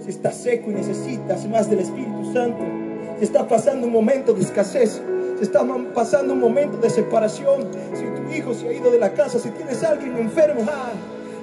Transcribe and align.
Si 0.00 0.10
estás 0.10 0.36
seco 0.36 0.70
y 0.70 0.74
necesitas 0.74 1.46
más 1.46 1.68
del 1.70 1.80
Espíritu 1.80 2.32
Santo, 2.32 2.62
si 3.18 3.24
estás 3.24 3.44
pasando 3.44 3.86
un 3.86 3.92
momento 3.92 4.32
de 4.32 4.42
escasez, 4.42 5.00
si 5.38 5.44
estás 5.44 5.64
pasando 5.94 6.34
un 6.34 6.40
momento 6.40 6.76
de 6.78 6.90
separación, 6.90 7.68
si 7.94 8.04
tu 8.04 8.32
hijo 8.34 8.54
se 8.54 8.68
ha 8.68 8.72
ido 8.72 8.90
de 8.90 8.98
la 8.98 9.12
casa, 9.12 9.38
si 9.38 9.50
tienes 9.50 9.82
alguien 9.82 10.16
enfermo, 10.16 10.62
ah, 10.68 10.92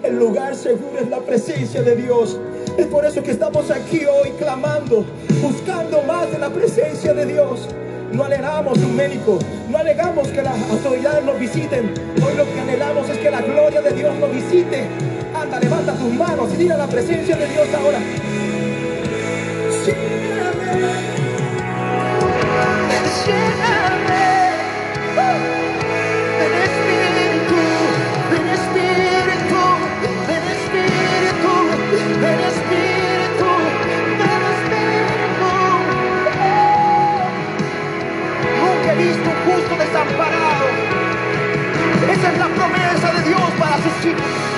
el 0.03 0.19
lugar 0.19 0.55
seguro 0.55 0.99
es 0.99 1.09
la 1.09 1.19
presencia 1.19 1.81
de 1.81 1.95
Dios. 1.95 2.39
Es 2.77 2.85
por 2.87 3.05
eso 3.05 3.23
que 3.23 3.31
estamos 3.31 3.71
aquí 3.71 4.01
hoy 4.05 4.29
clamando, 4.37 5.05
buscando 5.41 6.01
más 6.03 6.31
de 6.31 6.37
la 6.37 6.49
presencia 6.49 7.13
de 7.13 7.25
Dios. 7.25 7.67
No 8.11 8.23
anhelamos 8.23 8.77
un 8.77 8.95
médico, 8.95 9.39
no 9.69 9.77
alegamos 9.77 10.27
que 10.29 10.41
las 10.41 10.57
autoridades 10.69 11.25
nos 11.25 11.39
visiten. 11.39 11.93
Hoy 12.25 12.37
lo 12.37 12.45
que 12.45 12.59
anhelamos 12.59 13.09
es 13.09 13.17
que 13.17 13.31
la 13.31 13.41
gloria 13.41 13.81
de 13.81 13.91
Dios 13.91 14.15
nos 14.19 14.31
visite. 14.31 14.87
Levanta 15.45 15.93
tus 15.93 16.13
manos 16.13 16.53
y 16.53 16.57
dile 16.57 16.77
la 16.77 16.87
presencia 16.87 17.35
de 17.35 17.47
Dios 17.47 17.67
ahora. 17.73 17.99
desamparado. 39.77 40.65
Esa 42.11 42.31
es 42.31 42.37
la 42.37 42.47
promesa 42.47 43.13
de 43.13 43.29
Dios 43.29 43.51
para 43.59 43.77
sus 43.77 44.05
hijos. 44.05 44.56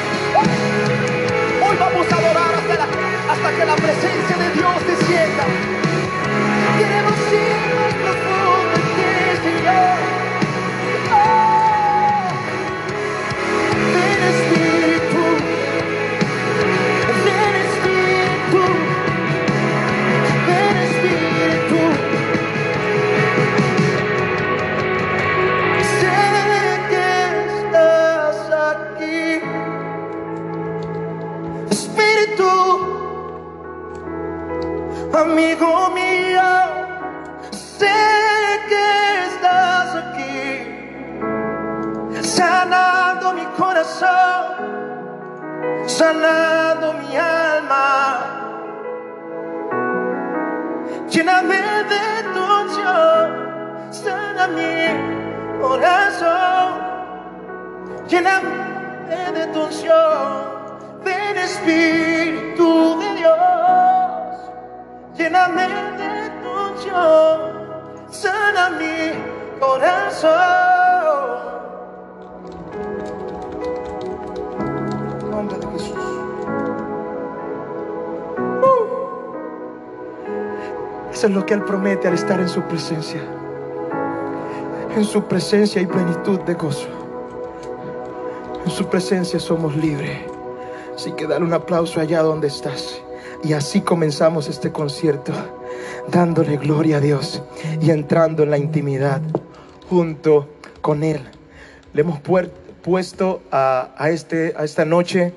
Hasta 3.41 3.55
que 3.55 3.65
la 3.65 3.75
presencia 3.75 4.37
de 4.37 4.51
Dios 4.51 4.83
te 4.85 4.95
sienta. 5.05 5.45
Queremos 6.77 7.13
ir 7.31 7.75
más 7.75 7.93
profundo 7.93 8.79
ti, 8.95 9.49
Señor. 9.49 10.28
Amigo 35.39 35.89
mío, 35.91 36.41
sé 37.51 37.95
que 38.67 38.87
estás 39.27 39.95
aquí, 40.03 40.43
sanando 42.21 43.33
mi 43.33 43.45
corazón, 43.57 44.43
sanando 45.85 46.93
mi 46.93 47.15
alma. 47.15 48.19
Lléname 51.09 51.61
de 51.93 52.05
tu 52.33 52.41
unción, 52.61 53.25
sana 53.91 54.47
mi 54.57 54.75
corazón, 55.61 56.67
lléname 58.07 59.31
de 59.33 59.47
tu 59.53 59.59
unción, 59.63 60.43
ven 61.03 61.37
Espíritu 61.37 62.99
de 62.99 63.15
Dios 63.15 63.88
lléname 65.19 65.67
de 65.67 66.31
tu 66.41 66.49
unción, 66.71 67.39
sana 68.09 68.69
mi 68.79 69.11
corazón. 69.59 70.29
Nombre 75.29 75.57
de 75.57 75.67
Jesús. 75.67 76.05
Uh. 78.63 78.85
Eso 81.11 81.27
es 81.27 81.33
lo 81.33 81.45
que 81.45 81.53
Él 81.53 81.63
promete 81.65 82.07
al 82.07 82.13
estar 82.13 82.39
en 82.39 82.47
su 82.47 82.61
presencia. 82.61 83.21
En 84.95 85.03
su 85.03 85.21
presencia 85.23 85.81
hay 85.81 85.85
plenitud 85.85 86.39
de 86.41 86.53
gozo. 86.53 86.87
En 88.65 88.71
su 88.71 88.85
presencia 88.87 89.37
somos 89.39 89.75
libres. 89.75 90.17
Así 90.95 91.11
que 91.11 91.27
dale 91.27 91.43
un 91.43 91.53
aplauso 91.53 91.99
allá 91.99 92.21
donde 92.21 92.47
estás. 92.47 93.01
Y 93.43 93.53
así 93.53 93.81
comenzamos 93.81 94.49
este 94.49 94.71
concierto, 94.71 95.31
dándole 96.11 96.57
gloria 96.57 96.97
a 96.97 96.99
Dios 96.99 97.41
y 97.81 97.91
entrando 97.91 98.43
en 98.43 98.51
la 98.51 98.57
intimidad 98.57 99.21
junto 99.89 100.49
con 100.81 101.03
Él. 101.03 101.21
Le 101.93 102.01
hemos 102.01 102.19
puesto 102.19 103.41
a, 103.51 103.91
este, 104.09 104.53
a 104.57 104.65
esta 104.65 104.83
noche, 104.83 105.33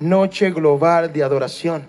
noche 0.00 0.50
global 0.50 1.12
de 1.12 1.22
adoración, 1.22 1.86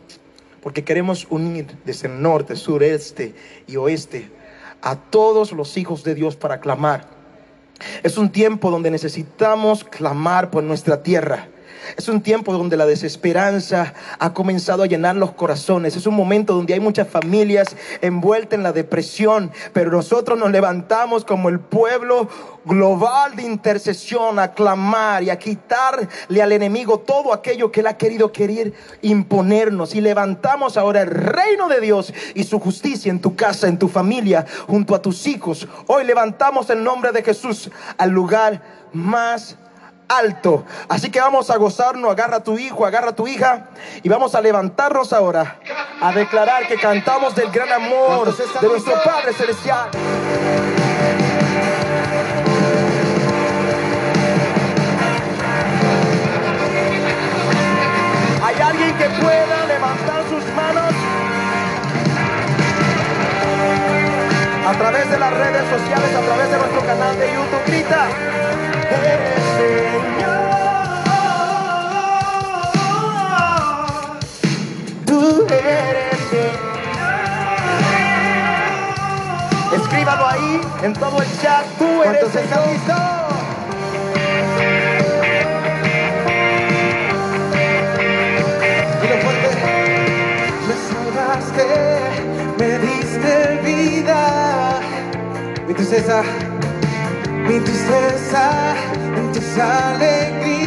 porque 0.61 0.83
queremos 0.83 1.27
unir 1.29 1.67
desde 1.85 2.09
el 2.09 2.21
norte, 2.21 2.57
sureste 2.57 3.33
y 3.67 3.77
oeste 3.77 4.29
a 4.81 4.97
todos 4.97 5.53
los 5.53 5.77
hijos 5.77 6.03
de 6.03 6.13
Dios 6.13 6.35
para 6.35 6.59
clamar. 6.59 7.07
Es 8.03 8.17
un 8.17 8.31
tiempo 8.31 8.69
donde 8.69 8.91
necesitamos 8.91 9.85
clamar 9.85 10.51
por 10.51 10.63
nuestra 10.63 11.03
tierra 11.03 11.47
es 11.95 12.09
un 12.09 12.21
tiempo 12.21 12.53
donde 12.53 12.77
la 12.77 12.85
desesperanza 12.85 13.93
ha 14.19 14.33
comenzado 14.33 14.83
a 14.83 14.87
llenar 14.87 15.15
los 15.15 15.31
corazones. 15.31 15.95
Es 15.95 16.07
un 16.07 16.15
momento 16.15 16.53
donde 16.53 16.73
hay 16.73 16.79
muchas 16.79 17.07
familias 17.07 17.75
envueltas 18.01 18.57
en 18.57 18.63
la 18.63 18.73
depresión, 18.73 19.51
pero 19.73 19.91
nosotros 19.91 20.37
nos 20.37 20.51
levantamos 20.51 21.23
como 21.23 21.49
el 21.49 21.59
pueblo 21.59 22.27
global 22.65 23.35
de 23.35 23.43
intercesión 23.43 24.39
a 24.39 24.53
clamar 24.53 25.23
y 25.23 25.29
a 25.29 25.39
quitarle 25.39 26.41
al 26.41 26.51
enemigo 26.51 26.99
todo 26.99 27.33
aquello 27.33 27.71
que 27.71 27.79
él 27.79 27.87
ha 27.87 27.97
querido 27.97 28.31
querer 28.31 28.73
imponernos. 29.01 29.95
Y 29.95 30.01
levantamos 30.01 30.77
ahora 30.77 31.01
el 31.01 31.11
reino 31.11 31.67
de 31.69 31.79
Dios 31.79 32.13
y 32.35 32.43
su 32.43 32.59
justicia 32.59 33.09
en 33.09 33.21
tu 33.21 33.35
casa, 33.35 33.67
en 33.67 33.79
tu 33.79 33.87
familia, 33.87 34.45
junto 34.67 34.95
a 34.95 35.01
tus 35.01 35.27
hijos. 35.27 35.67
Hoy 35.87 36.03
levantamos 36.03 36.69
el 36.69 36.83
nombre 36.83 37.11
de 37.11 37.23
Jesús 37.23 37.71
al 37.97 38.09
lugar 38.09 38.61
más 38.93 39.57
alto. 40.07 40.65
Así 40.89 41.09
que 41.09 41.19
vamos 41.19 41.49
a 41.49 41.57
gozarnos, 41.57 42.11
agarra 42.11 42.37
a 42.37 42.43
tu 42.43 42.57
hijo, 42.57 42.85
agarra 42.85 43.09
a 43.09 43.15
tu 43.15 43.27
hija 43.27 43.67
y 44.03 44.09
vamos 44.09 44.35
a 44.35 44.41
levantarnos 44.41 45.13
ahora 45.13 45.59
a 46.01 46.11
declarar 46.11 46.67
que 46.67 46.75
cantamos 46.75 47.35
del 47.35 47.51
gran 47.51 47.71
amor 47.71 48.35
de 48.35 48.67
nuestro 48.67 48.93
Padre 49.03 49.33
Celestial. 49.33 49.89
¿Hay 58.43 58.61
alguien 58.61 58.97
que 58.97 59.09
pueda 59.09 59.65
levantar 59.65 60.23
sus 60.29 60.55
manos? 60.55 60.93
A 64.67 64.73
través 64.73 65.09
de 65.09 65.17
las 65.17 65.33
redes 65.33 65.63
sociales, 65.69 66.15
a 66.15 66.21
través 66.21 66.51
de 66.51 66.57
nuestro 66.57 66.81
canal 66.85 67.17
de 67.17 67.27
YouTube, 67.27 67.65
grita. 67.67 68.66
Escríbalo 79.73 80.27
ahí 80.27 80.61
en 80.83 80.93
todo 80.93 81.21
el 81.21 81.41
chat. 81.41 81.65
Tú 81.77 82.03
eres 82.03 82.23
el 82.23 82.29
Cristo. 82.31 82.93
Me 90.67 90.75
salvaste, 90.89 91.67
me 92.59 92.79
diste 92.79 93.33
vida. 93.63 94.79
Mi 95.67 95.73
tristeza, 95.73 96.23
mi 97.47 97.59
tristeza, 97.59 98.75
en 99.15 99.31
tu 99.31 99.39
alegría. 99.61 100.66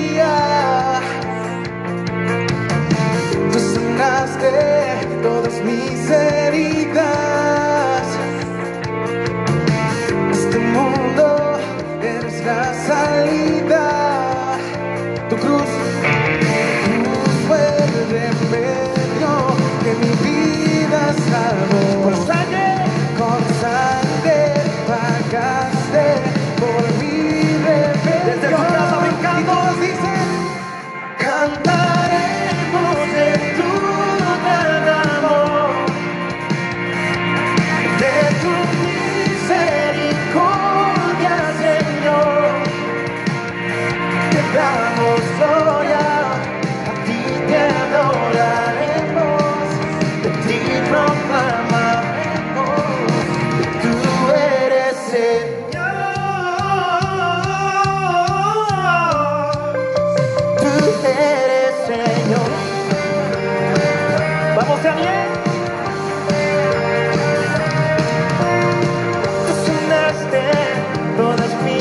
Sanaste 4.41 5.23
todas 5.23 5.63
mis 5.65 6.11
heridas. 6.11 8.03
Este 10.33 10.59
mundo 10.59 11.59
eres 12.03 12.45
la 12.45 12.75
salida. 12.75 14.57
Tu 15.29 15.37
cruz, 15.37 15.71
cruz 16.85 17.35
fue 17.47 17.59
el 17.85 17.93
remedio 18.11 19.33
que 19.83 19.93
mi 20.01 20.13
vida 20.29 21.15
salvó. 21.31 22.30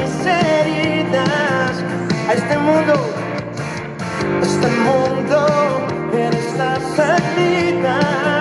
mis 0.10 0.26
heridas 0.26 1.84
a 2.28 2.34
este 2.34 2.58
mundo, 2.58 2.94
a 4.42 4.46
este 4.46 4.68
mundo, 4.68 5.88
en 6.14 6.34
esta 6.34 6.80
salida. 6.96 8.38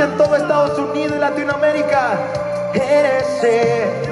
en 0.00 0.16
todo 0.16 0.36
Estados 0.36 0.78
Unidos 0.78 1.12
y 1.16 1.18
Latinoamérica. 1.18 2.18
Eres 2.74 3.44
el. 3.44 4.11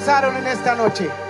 gozaron 0.00 0.34
en 0.34 0.46
esta 0.46 0.74
noche. 0.74 1.29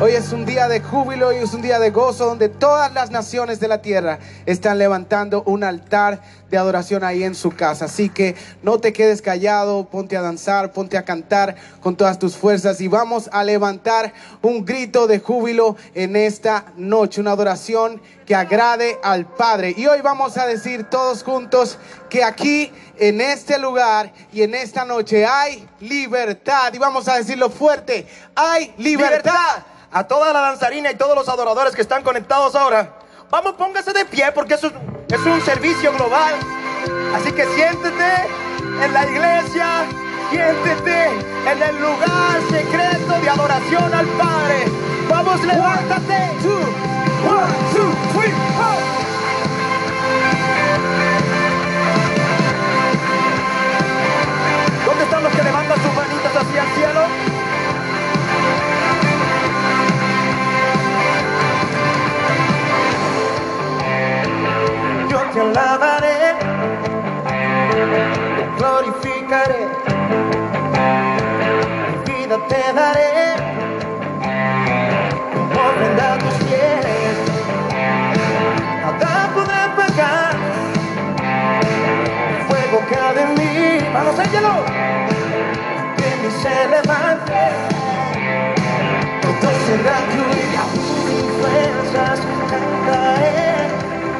Hoy 0.00 0.12
es 0.12 0.32
un 0.32 0.46
día 0.46 0.68
de 0.68 0.80
júbilo 0.80 1.32
y 1.32 1.38
es 1.38 1.54
un 1.54 1.60
día 1.60 1.80
de 1.80 1.90
gozo 1.90 2.26
donde 2.26 2.48
todas 2.48 2.94
las 2.94 3.10
naciones 3.10 3.58
de 3.58 3.66
la 3.66 3.82
tierra 3.82 4.20
están 4.46 4.78
levantando 4.78 5.42
un 5.42 5.64
altar 5.64 6.22
de 6.48 6.56
adoración 6.56 7.02
ahí 7.02 7.24
en 7.24 7.34
su 7.34 7.50
casa. 7.50 7.86
Así 7.86 8.08
que 8.08 8.36
no 8.62 8.78
te 8.78 8.92
quedes 8.92 9.22
callado, 9.22 9.86
ponte 9.90 10.16
a 10.16 10.22
danzar, 10.22 10.70
ponte 10.70 10.96
a 10.98 11.04
cantar 11.04 11.56
con 11.80 11.96
todas 11.96 12.20
tus 12.20 12.36
fuerzas 12.36 12.80
y 12.80 12.86
vamos 12.86 13.28
a 13.32 13.42
levantar 13.42 14.12
un 14.40 14.64
grito 14.64 15.08
de 15.08 15.18
júbilo 15.18 15.74
en 15.94 16.14
esta 16.14 16.66
noche, 16.76 17.20
una 17.20 17.32
adoración 17.32 18.00
que 18.24 18.36
agrade 18.36 19.00
al 19.02 19.26
Padre. 19.26 19.74
Y 19.76 19.88
hoy 19.88 20.00
vamos 20.00 20.38
a 20.38 20.46
decir 20.46 20.84
todos 20.84 21.24
juntos 21.24 21.76
que 22.08 22.22
aquí, 22.22 22.70
en 22.98 23.20
este 23.20 23.58
lugar 23.58 24.12
y 24.32 24.42
en 24.42 24.54
esta 24.54 24.84
noche 24.84 25.26
hay 25.26 25.68
libertad. 25.80 26.72
Y 26.72 26.78
vamos 26.78 27.08
a 27.08 27.16
decirlo 27.16 27.50
fuerte, 27.50 28.06
hay 28.36 28.72
libertad. 28.78 29.64
A 29.90 30.04
toda 30.04 30.32
la 30.34 30.40
danzarina 30.40 30.90
y 30.90 30.96
todos 30.96 31.14
los 31.14 31.28
adoradores 31.28 31.74
que 31.74 31.80
están 31.80 32.02
conectados 32.02 32.54
ahora, 32.54 32.92
vamos, 33.30 33.54
póngase 33.54 33.94
de 33.94 34.04
pie 34.04 34.30
porque 34.34 34.54
eso 34.54 34.70
es 35.08 35.20
un 35.20 35.40
servicio 35.40 35.92
global. 35.94 36.34
Así 37.14 37.32
que 37.32 37.46
siéntete 37.54 38.28
en 38.82 38.92
la 38.92 39.06
iglesia, 39.06 39.84
siéntete 40.30 41.06
en 41.50 41.62
el 41.62 41.80
lugar 41.80 42.40
secreto 42.50 43.18
de 43.18 43.30
adoración 43.30 43.94
al 43.94 44.06
Padre. 44.06 44.64
Vamos, 45.08 45.42
levántate. 45.44 46.18
One, 47.24 47.52
two, 47.72 47.92
three, 48.12 48.32
four. 48.56 48.78
¿Dónde 54.84 55.04
están 55.04 55.22
los 55.22 55.32
que 55.32 55.42
levantan 55.42 55.82
sus 55.82 55.94
manitas 55.94 56.36
hacia 56.36 56.62
el 56.62 56.68
cielo? 56.74 56.97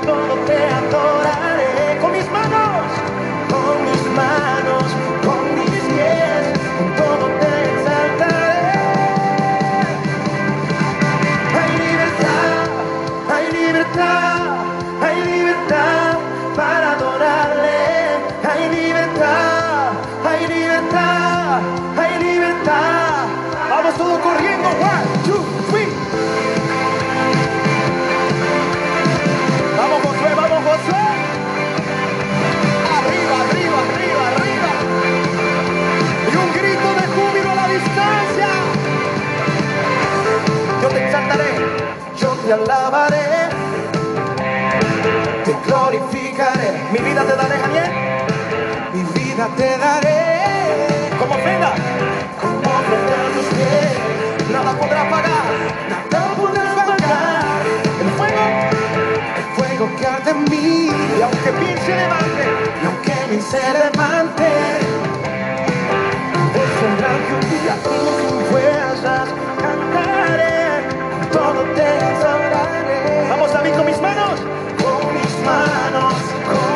Todo 0.05 0.35
te 0.47 0.57
adoraré. 0.57 1.48
te 42.49 42.55
alabaré, 42.55 43.51
te 45.45 45.55
glorificaré, 45.67 46.89
mi 46.91 46.99
vida 46.99 47.23
te 47.23 47.37
daré, 47.37 47.59
Javier, 47.59 47.91
mi 48.95 49.03
vida 49.03 49.49
te 49.55 49.77
daré, 49.77 51.11
como 51.19 51.35
ofrenda, 51.35 51.75
como 52.41 52.57
ofrenda 52.57 53.15
a 53.21 53.33
tus 53.35 53.47
pies, 53.55 54.51
nada 54.51 54.73
podrá 54.79 55.11
pagar, 55.11 55.45
nada 56.11 56.35
podrá 56.37 56.75
pagar. 56.75 57.45
el 58.01 58.11
fuego, 58.17 58.45
el 59.37 59.47
fuego 59.55 59.97
que 59.99 60.07
arde 60.07 60.31
en 60.31 60.45
mí, 60.45 60.91
y 61.19 61.23
aunque 61.23 61.53
mi 61.53 61.77
se 61.85 61.97
levante, 61.97 62.45
y 62.83 62.87
aunque 62.87 63.15
mi 63.31 63.43
se 63.43 63.61
levante, 63.75 64.49
tendrá 66.81 67.11
que 67.27 67.33
un 67.35 67.45
día 67.51 67.75
tus 67.85 68.49
fuerzas 68.49 69.68
todo 71.33 71.63
te 71.75 71.83
adoraré. 71.83 73.29
Vamos 73.31 73.55
a 73.55 73.63
mí 73.63 73.71
con 73.71 73.87
mis 73.87 74.01
manos, 74.01 74.41
con 74.83 75.15
mis 75.15 75.35
manos, 75.45 76.15
con 76.47 76.68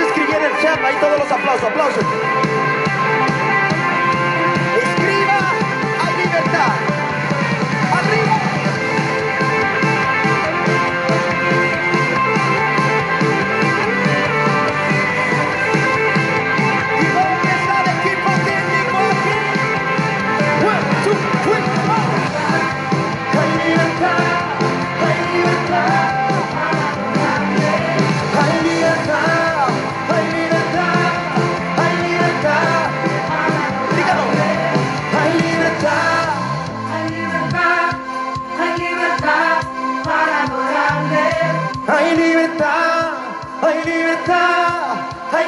Escribir 0.00 0.36
en 0.36 0.44
el 0.44 0.62
chat. 0.62 0.78
Ahí 0.84 0.96
todos 1.00 1.18
los 1.18 1.30
aplausos, 1.30 1.64
aplausos. 1.64 2.47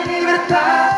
Libertad. 0.07 0.89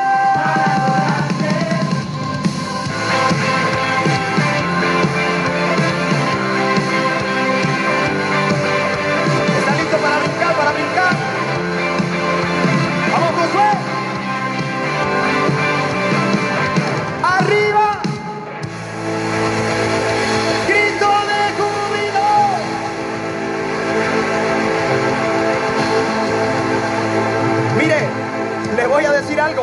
Voy 28.92 29.04
a 29.06 29.12
decir 29.12 29.40
algo. 29.40 29.62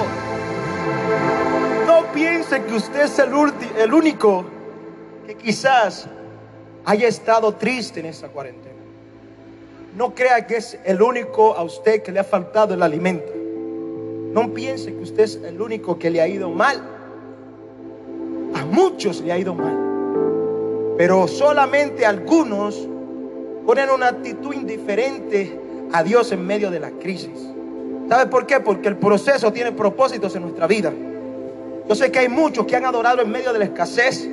No 1.86 2.12
piense 2.12 2.63
que 2.63 2.74
usted 2.74 3.01
es 3.01 3.19
el, 3.19 3.93
único 3.93 4.43
que 5.27 5.36
quizás 5.36 6.07
haya 6.83 7.07
estado 7.07 7.53
triste 7.53 8.00
en 8.00 8.07
esta 8.07 8.29
cuarentena. 8.29 8.75
No 9.95 10.15
crea 10.15 10.48
que 10.48 10.57
es 10.57 10.79
el 10.83 11.01
único 11.01 11.53
a 11.53 11.62
usted 11.63 12.01
que 12.01 12.12
le 12.12 12.19
ha 12.19 12.24
faltado 12.24 12.74
el 12.74 12.81
alimento. 12.81 13.31
No 14.33 14.51
piense 14.51 14.93
que 14.93 15.03
usted 15.03 15.24
es 15.24 15.36
el 15.36 15.62
único 15.62 16.00
que 16.00 16.09
le 16.09 16.21
ha 16.21 16.27
ido 16.27 16.50
mal. 16.50 16.81
A 18.55 18.65
muchos 18.65 19.21
le 19.21 19.31
ha 19.31 19.38
ido 19.38 19.53
mal. 19.53 20.95
Pero 20.98 21.27
solamente 21.27 22.03
algunos 22.03 22.88
ponen 23.65 23.91
una 23.91 24.07
actitud 24.07 24.53
indiferente 24.53 25.59
a 25.93 26.01
Dios 26.01 26.31
en 26.31 26.45
medio 26.48 26.71
de 26.71 26.79
la 26.79 26.89
crisis. 26.91 27.58
¿Sabe 28.09 28.25
por 28.25 28.47
qué? 28.47 28.59
Porque 28.59 28.87
el 28.87 28.97
proceso 28.97 29.53
tiene 29.53 29.71
propósitos 29.71 30.35
en 30.35 30.41
nuestra 30.41 30.65
vida. 30.65 30.91
Yo 31.87 31.93
sé 31.93 32.11
que 32.11 32.19
hay 32.19 32.27
muchos 32.27 32.65
que 32.65 32.75
han 32.75 32.85
adorado 32.85 33.21
en 33.21 33.29
medio 33.29 33.53
de 33.53 33.59
la 33.59 33.65
escasez. 33.65 34.27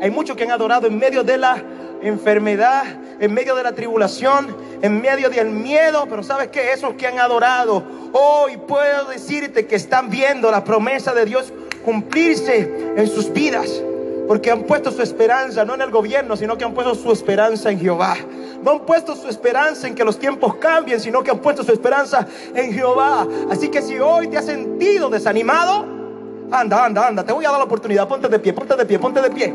Hay 0.00 0.10
muchos 0.10 0.34
que 0.34 0.44
han 0.44 0.50
adorado 0.50 0.86
en 0.86 0.98
medio 0.98 1.22
de 1.22 1.36
la 1.36 1.62
enfermedad, 2.00 2.84
en 3.20 3.34
medio 3.34 3.54
de 3.54 3.62
la 3.64 3.72
tribulación, 3.72 4.56
en 4.80 5.02
medio 5.02 5.28
del 5.28 5.50
miedo. 5.50 6.06
Pero 6.08 6.22
sabes 6.22 6.48
que 6.48 6.72
esos 6.72 6.94
que 6.94 7.06
han 7.06 7.18
adorado, 7.18 7.84
hoy 8.12 8.56
puedo 8.56 9.04
decirte 9.10 9.66
que 9.66 9.76
están 9.76 10.08
viendo 10.08 10.50
la 10.50 10.64
promesa 10.64 11.12
de 11.12 11.26
Dios 11.26 11.52
cumplirse 11.84 12.94
en 12.96 13.06
sus 13.08 13.30
vidas. 13.30 13.82
Porque 14.26 14.50
han 14.50 14.62
puesto 14.62 14.90
su 14.90 15.02
esperanza 15.02 15.66
no 15.66 15.74
en 15.74 15.82
el 15.82 15.90
gobierno, 15.90 16.34
sino 16.34 16.56
que 16.56 16.64
han 16.64 16.72
puesto 16.72 16.94
su 16.94 17.12
esperanza 17.12 17.70
en 17.70 17.78
Jehová. 17.78 18.16
No 18.62 18.72
han 18.72 18.80
puesto 18.80 19.14
su 19.14 19.28
esperanza 19.28 19.86
en 19.86 19.94
que 19.94 20.04
los 20.04 20.18
tiempos 20.18 20.56
cambien, 20.56 21.00
sino 21.00 21.22
que 21.22 21.30
han 21.30 21.38
puesto 21.38 21.62
su 21.62 21.72
esperanza 21.72 22.26
en 22.54 22.72
Jehová. 22.72 23.26
Así 23.50 23.68
que 23.68 23.82
si 23.82 23.98
hoy 23.98 24.28
te 24.28 24.38
has 24.38 24.46
sentido 24.46 25.08
desanimado, 25.08 25.84
anda, 26.50 26.84
anda, 26.84 27.06
anda. 27.08 27.24
Te 27.24 27.32
voy 27.32 27.44
a 27.44 27.50
dar 27.50 27.58
la 27.58 27.64
oportunidad. 27.64 28.08
Ponte 28.08 28.28
de 28.28 28.38
pie, 28.38 28.52
ponte 28.52 28.76
de 28.76 28.84
pie, 28.84 28.98
ponte 28.98 29.20
de 29.20 29.30
pie. 29.30 29.54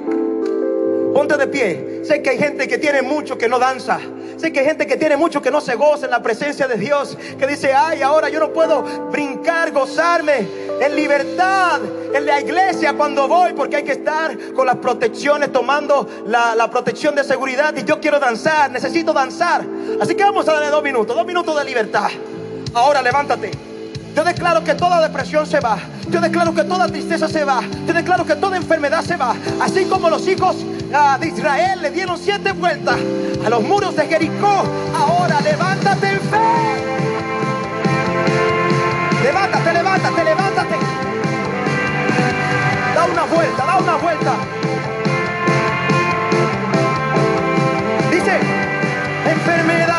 Ponte 1.14 1.38
de 1.38 1.48
pie. 1.48 2.02
Sé 2.04 2.22
que 2.22 2.32
hay 2.32 2.38
gente 2.38 2.68
que 2.68 2.78
tiene 2.78 3.02
mucho 3.02 3.38
que 3.38 3.48
no 3.48 3.60
danza. 3.60 4.00
Sé 4.38 4.52
que 4.52 4.62
hay 4.62 4.66
gente 4.66 4.88
que 4.88 4.98
tiene 4.98 5.16
mucho 5.16 5.42
que 5.42 5.52
no 5.52 5.62
se 5.62 5.76
goza 5.76 6.06
en 6.06 6.12
la 6.12 6.22
presencia 6.22 6.68
de 6.68 6.76
Dios. 6.76 7.18
Que 7.38 7.46
dice, 7.46 7.74
ay, 7.74 8.02
ahora 8.02 8.30
yo 8.30 8.40
no 8.40 8.52
puedo 8.52 8.82
brincar, 9.12 9.72
gozarme 9.72 10.48
en 10.82 10.96
libertad 10.96 11.80
en 12.14 12.26
la 12.26 12.42
iglesia 12.42 12.94
cuando 12.94 13.28
voy 13.28 13.54
porque 13.54 13.78
hay 13.78 13.84
que 13.84 13.94
estar 13.94 14.38
con 14.54 14.66
las 14.66 14.78
protecciones, 14.78 15.52
tomando 15.52 16.08
la, 16.26 16.56
la 16.56 16.70
protección 16.70 17.16
de 17.16 17.24
seguridad. 17.24 17.74
Y 17.78 17.84
yo 17.84 18.00
quiero 18.00 18.20
danzar, 18.20 18.72
necesito 18.72 19.14
danzar. 19.14 19.64
Así 20.02 20.16
que 20.16 20.24
vamos 20.24 20.48
a 20.48 20.54
darle 20.54 20.70
dos 20.70 20.84
minutos, 20.84 21.16
dos 21.16 21.26
minutos 21.26 21.56
de 21.58 21.64
libertad. 21.64 22.10
Ahora 22.74 23.02
levántate. 23.02 23.73
Yo 24.16 24.24
declaro 24.24 24.64
que 24.64 24.76
toda 24.76 25.02
depresión 25.02 25.48
se 25.48 25.60
va. 25.60 25.80
Yo 26.10 26.22
declaro 26.22 26.54
que 26.54 26.64
toda 26.64 26.88
tristeza 26.88 27.28
se 27.28 27.44
va. 27.44 27.62
Yo 27.88 27.94
declaro 27.94 28.26
que 28.26 28.36
toda 28.36 28.58
enfermedad 28.58 29.04
se 29.04 29.18
va. 29.18 29.36
Así 29.60 29.86
como 29.86 30.10
los 30.10 30.28
hijos 30.28 30.56
ah, 30.94 31.18
de 31.20 31.30
Israel 31.30 31.82
le 31.82 31.90
dieron 31.90 32.18
siete 32.18 32.52
vueltas 32.52 32.98
a 33.44 33.50
los 33.50 33.64
muros 33.64 33.96
de 33.96 34.06
Jericó. 34.06 34.64
Ahora 34.96 35.42
levántate 35.42 36.08
en 36.10 36.20
fe. 36.20 36.74
Levántate, 39.24 39.74
levántate, 39.74 40.24
levántate. 40.24 40.76
Da 42.94 43.06
una 43.06 43.24
vuelta, 43.24 43.66
da 43.66 43.78
una 43.78 43.96
vuelta. 43.96 44.34
Dice, 48.12 48.40
enfermedad 49.26 49.93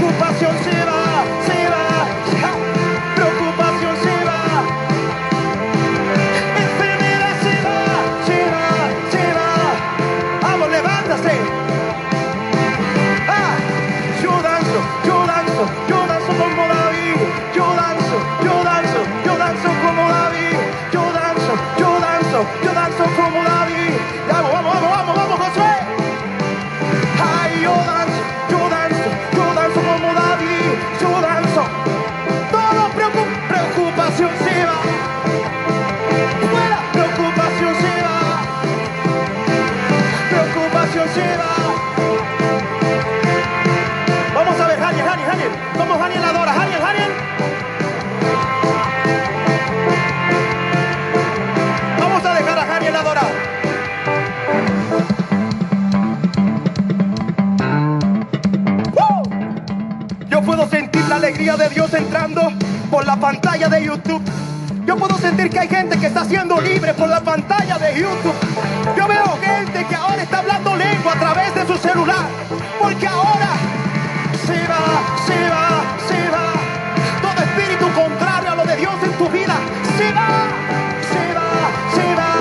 gozo. 0.00 0.06
Preocupación 0.06 0.56
se 0.64 0.84
va, 0.84 1.09
Adora, 46.18 46.54
Vamos 51.98 52.24
a 52.24 52.34
dejar 52.34 52.58
a 52.58 52.76
Hariel 52.76 52.96
adorar. 52.96 53.32
¡Uh! 58.92 59.22
Yo 60.28 60.42
puedo 60.42 60.68
sentir 60.68 61.06
la 61.08 61.16
alegría 61.16 61.56
de 61.56 61.68
Dios 61.68 61.92
entrando 61.94 62.52
por 62.90 63.06
la 63.06 63.16
pantalla 63.16 63.68
de 63.68 63.84
YouTube. 63.84 64.22
Yo 64.86 64.96
puedo 64.96 65.16
sentir 65.18 65.50
que 65.50 65.58
hay 65.60 65.68
gente 65.68 65.98
que 65.98 66.06
está 66.06 66.24
siendo 66.24 66.60
libre 66.60 66.92
por 66.94 67.08
la 67.08 67.20
pantalla 67.20 67.78
de 67.78 68.00
YouTube. 68.00 68.34
Yo 68.96 69.06
veo 69.06 69.38
gente 69.40 69.84
que 69.84 69.94
ahora 69.94 70.22
está 70.22 70.38
hablando 70.38 70.74
lengua 70.76 71.12
a 71.12 71.18
través 71.18 71.54
de 71.54 71.66
su 71.66 71.76
celular. 71.76 72.26
Porque 72.80 73.06
ahora 73.06 73.50
se 74.46 74.66
va, 74.66 75.16
se 75.26 75.48
va. 75.48 75.79
Se 80.00 80.12
va, 80.12 80.28
se 81.12 81.24
va, 81.36 81.50
se 81.96 82.08
va. 82.20 82.32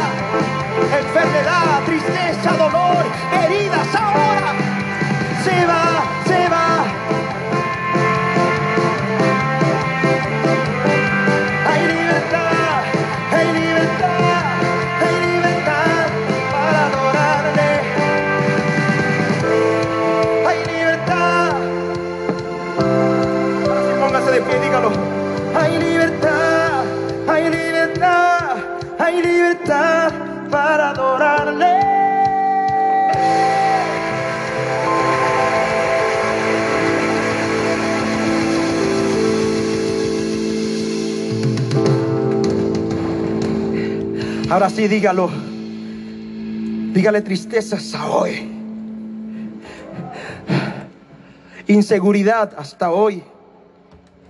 Enfermedad, 0.99 1.83
tristeza, 1.85 2.51
dolor, 2.57 3.03
heridas, 3.33 3.95
ahora 3.95 4.38
Ahora 44.49 44.67
sí, 44.71 44.87
dígalo. 44.87 45.29
Dígale 46.91 47.21
tristezas 47.21 47.93
a 47.93 48.09
hoy. 48.09 48.49
Inseguridad 51.67 52.53
hasta 52.57 52.89
hoy. 52.89 53.21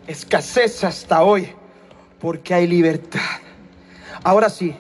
Escasez 0.08 0.84
hasta 0.84 1.24
hoy. 1.24 1.48
Porque 2.20 2.54
hay 2.54 2.68
libertad. 2.68 3.22
Ahora 4.22 4.50
sí, 4.50 4.76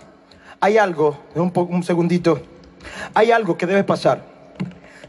hay 0.60 0.78
algo, 0.78 1.17
un, 1.36 1.54
un 1.56 1.84
segundito. 1.84 2.41
Hay 3.13 3.32
algo 3.32 3.58
que 3.58 3.65
debe 3.65 3.86
pasar 3.86 4.25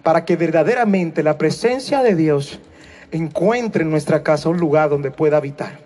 para 0.05 0.25
que 0.25 0.37
verdaderamente 0.37 1.25
la 1.25 1.39
presencia 1.39 2.05
de 2.05 2.15
Dios 2.15 2.61
encuentre 3.11 3.83
en 3.83 3.91
nuestra 3.91 4.23
casa 4.23 4.49
un 4.49 4.59
lugar 4.59 4.91
donde 4.91 5.11
pueda 5.11 5.39
habitar. 5.39 5.81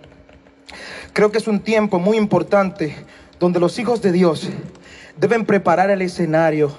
Creo 1.14 1.32
que 1.32 1.38
es 1.38 1.48
un 1.48 1.60
tiempo 1.60 1.98
muy 1.98 2.18
importante 2.18 2.94
donde 3.44 3.60
los 3.60 3.78
hijos 3.78 4.00
de 4.00 4.10
Dios 4.10 4.48
deben 5.18 5.44
preparar 5.44 5.90
el 5.90 6.00
escenario 6.00 6.74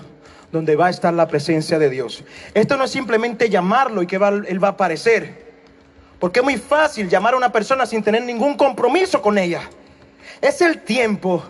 donde 0.52 0.76
va 0.76 0.88
a 0.88 0.90
estar 0.90 1.14
la 1.14 1.28
presencia 1.28 1.78
de 1.78 1.92
Dios. 1.92 2.24
Esto 2.56 2.76
no 2.76 2.86
es 2.86 2.92
simplemente 2.92 3.52
llamarlo 3.52 4.02
y 4.02 4.08
que 4.08 4.16
Él 4.16 4.64
va 4.64 4.70
a 4.70 4.72
aparecer. 4.72 5.46
Porque 6.20 6.40
es 6.40 6.44
muy 6.44 6.58
fácil 6.58 7.08
llamar 7.08 7.36
a 7.36 7.38
una 7.38 7.52
persona 7.52 7.86
sin 7.86 8.02
tener 8.02 8.24
ningún 8.24 8.56
compromiso 8.58 9.22
con 9.22 9.38
ella. 9.38 9.62
Es 10.42 10.60
el 10.62 10.82
tiempo 10.82 11.44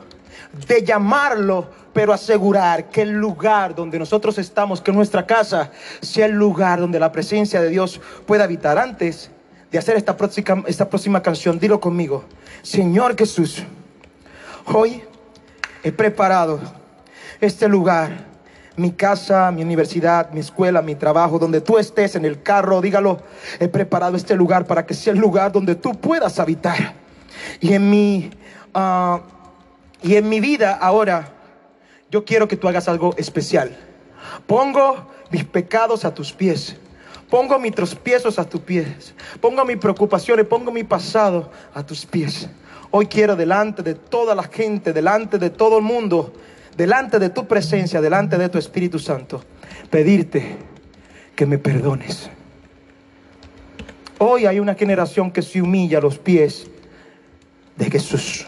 de 0.68 0.84
llamarlo, 0.84 1.70
pero 1.94 2.12
asegurar 2.12 2.90
que 2.90 3.04
el 3.04 3.12
lugar 3.12 3.74
donde 3.74 3.98
nosotros 3.98 4.38
estamos, 4.38 4.82
que 4.82 4.92
nuestra 4.92 5.26
casa, 5.26 5.72
sea 6.02 6.26
el 6.26 6.34
lugar 6.34 6.82
donde 6.82 7.00
la 7.00 7.14
presencia 7.14 7.62
de 7.62 7.70
Dios 7.70 8.02
pueda 8.26 8.44
habitar. 8.44 8.78
Antes 8.78 9.32
de 9.72 9.78
hacer 9.78 9.96
esta 9.96 10.18
próxima, 10.18 10.66
esta 10.68 10.90
próxima 10.90 11.22
canción, 11.22 11.58
dilo 11.58 11.80
conmigo. 11.80 12.26
Señor 12.64 13.18
Jesús, 13.18 13.64
hoy 14.66 15.04
he 15.84 15.92
preparado 15.92 16.60
este 17.42 17.68
lugar, 17.68 18.26
mi 18.76 18.92
casa, 18.92 19.52
mi 19.52 19.62
universidad, 19.62 20.32
mi 20.32 20.40
escuela, 20.40 20.82
mi 20.82 20.96
trabajo, 20.96 21.40
donde 21.40 21.62
tú 21.62 21.78
estés 21.78 22.16
en 22.16 22.26
el 22.26 22.42
carro, 22.42 22.82
dígalo, 22.82 23.22
he 23.60 23.68
preparado 23.68 24.18
este 24.18 24.36
lugar 24.36 24.66
para 24.66 24.86
que 24.86 24.94
sea 24.94 25.14
el 25.14 25.20
lugar 25.20 25.52
donde 25.52 25.76
tú 25.76 25.94
puedas 25.94 26.40
habitar. 26.40 26.94
Y 27.60 27.74
en 27.74 27.90
mi, 27.90 28.32
ah, 28.74 29.22
y 30.02 30.16
en 30.16 30.28
mi 30.28 30.40
vida 30.40 30.74
ahora, 30.74 31.30
yo 32.12 32.26
quiero 32.26 32.48
que 32.48 32.58
tú 32.58 32.68
hagas 32.68 32.88
algo 32.88 33.14
especial. 33.18 33.78
Pongo 34.48 35.08
mis 35.32 35.46
pecados 35.46 36.06
a 36.06 36.14
tus 36.14 36.34
pies. 36.34 36.76
Pongo 37.30 37.58
mis 37.60 37.74
tropiezos 37.74 38.38
a 38.38 38.48
tus 38.48 38.62
pies. 38.62 39.14
Pongo 39.42 39.66
mis 39.66 39.78
preocupaciones, 39.78 40.46
pongo 40.46 40.72
mi 40.72 40.84
pasado 40.84 41.52
a 41.74 41.84
tus 41.84 42.06
pies. 42.06 42.48
Hoy 42.98 43.08
quiero 43.08 43.36
delante 43.36 43.84
de 43.84 43.94
toda 43.94 44.34
la 44.36 44.44
gente, 44.44 44.94
delante 44.94 45.38
de 45.38 45.50
todo 45.50 45.80
el 45.80 45.84
mundo, 45.84 46.32
delante 46.78 47.20
de 47.20 47.30
tu 47.30 47.46
presencia, 47.46 48.00
delante 48.00 48.38
de 48.38 48.48
tu 48.48 48.58
Espíritu 48.58 49.00
Santo, 49.00 49.44
pedirte 49.90 50.56
que 51.36 51.46
me 51.46 51.58
perdones. 51.58 52.30
Hoy 54.18 54.46
hay 54.46 54.62
una 54.62 54.76
generación 54.76 55.30
que 55.30 55.42
se 55.42 55.62
humilla 55.62 55.98
a 55.98 56.02
los 56.02 56.20
pies 56.20 56.68
de 57.76 57.92
Jesús. 57.92 58.46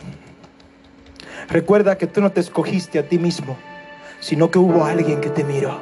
Recuerda 1.50 1.98
que 1.98 2.08
tú 2.08 2.22
no 2.22 2.32
te 2.32 2.40
escogiste 2.40 3.00
a 3.00 3.04
ti 3.06 3.18
mismo, 3.18 3.58
sino 4.22 4.50
que 4.50 4.60
hubo 4.60 4.86
alguien 4.86 5.20
que 5.20 5.30
te 5.30 5.44
miró 5.44 5.78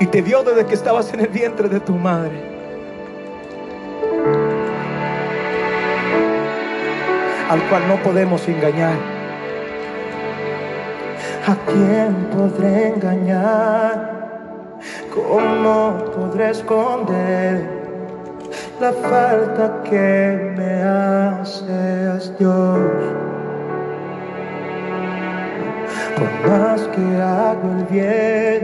y 0.00 0.06
te 0.06 0.20
vio 0.20 0.42
desde 0.42 0.66
que 0.66 0.74
estabas 0.74 1.12
en 1.12 1.20
el 1.20 1.28
vientre 1.28 1.68
de 1.68 1.78
tu 1.78 1.92
madre. 1.92 2.55
Al 7.48 7.62
cual 7.68 7.86
no 7.86 7.96
podemos 8.02 8.46
engañar. 8.48 8.96
¿A 11.46 11.54
quién 11.70 12.12
podré 12.32 12.88
engañar? 12.88 14.16
¿Cómo 15.14 15.96
podré 16.12 16.50
esconder 16.50 17.68
la 18.80 18.92
falta 18.92 19.80
que 19.84 20.54
me 20.56 20.82
haces, 20.82 22.36
Dios? 22.36 22.80
Por 26.16 26.50
más 26.50 26.80
que 26.88 27.22
hago 27.22 27.70
el 27.78 27.84
bien, 27.84 28.62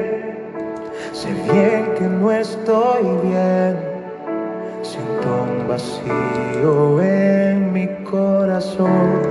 sé 1.12 1.32
bien 1.52 1.94
que 1.96 2.04
no 2.04 2.32
estoy 2.32 3.04
bien. 3.22 3.91
Siento 4.92 5.28
un 5.48 5.66
vacío 5.68 7.00
en 7.00 7.72
mi 7.72 7.86
corazón. 8.04 9.22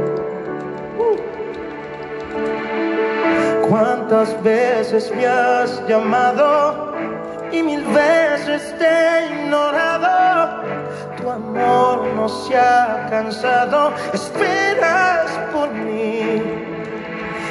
¿Cuántas 3.70 4.42
veces 4.42 5.14
me 5.16 5.28
has 5.28 5.88
llamado 5.88 6.96
y 7.52 7.62
mil 7.62 7.84
veces 7.84 8.76
te 8.80 8.88
he 8.88 9.28
ignorado? 9.28 10.64
Tu 11.18 11.30
amor 11.30 12.08
no 12.16 12.28
se 12.28 12.58
ha 12.58 13.06
cansado, 13.12 13.94
esperas 14.14 15.30
por 15.54 15.72
mí. 15.72 16.42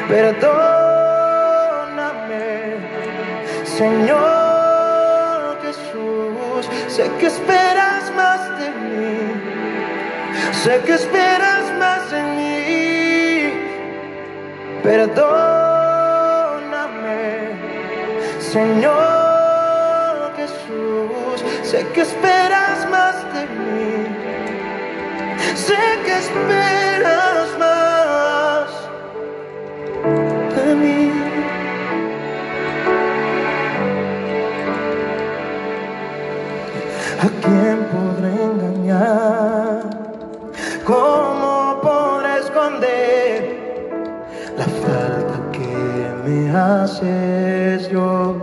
Perdóname, 0.08 0.48
Señor 3.62 5.58
Jesús. 5.62 6.68
Sé 6.88 7.08
que 7.20 7.26
esperas 7.26 7.89
más 8.20 8.40
de 8.60 8.68
mí. 8.84 9.18
Sé 10.62 10.72
que 10.86 10.94
esperas 11.02 11.64
más 11.82 12.02
de 12.14 12.20
mí. 12.36 12.54
Perdóname, 14.88 15.20
Señor 18.54 20.16
Jesús. 20.38 21.36
Sé 21.70 21.78
que 21.94 22.02
esperas 22.10 22.78
más 22.96 23.16
de 23.34 23.42
mí. 23.58 23.92
Sé 25.66 25.82
que 26.04 26.14
esperas 26.24 27.46
más 27.64 28.68
de 30.56 30.68
mí. 30.82 31.00
¿A 37.24 37.28
¿Cómo 40.90 41.80
podré 41.80 42.40
esconder 42.40 43.94
la 44.58 44.64
falta 44.64 45.38
que 45.52 46.10
me 46.24 46.50
haces 46.50 47.88
yo? 47.90 48.34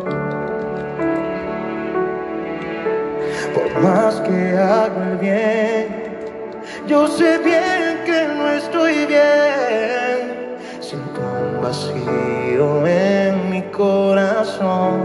Por 3.53 3.81
más 3.81 4.21
que 4.21 4.57
hago 4.57 5.01
el 5.11 5.17
bien, 5.17 5.87
yo 6.87 7.09
sé 7.09 7.37
bien 7.39 8.03
que 8.05 8.29
no 8.37 8.47
estoy 8.51 9.05
bien. 9.07 10.55
Siento 10.79 11.19
un 11.19 11.61
vacío 11.61 12.87
en 12.87 13.49
mi 13.49 13.61
corazón. 13.63 15.01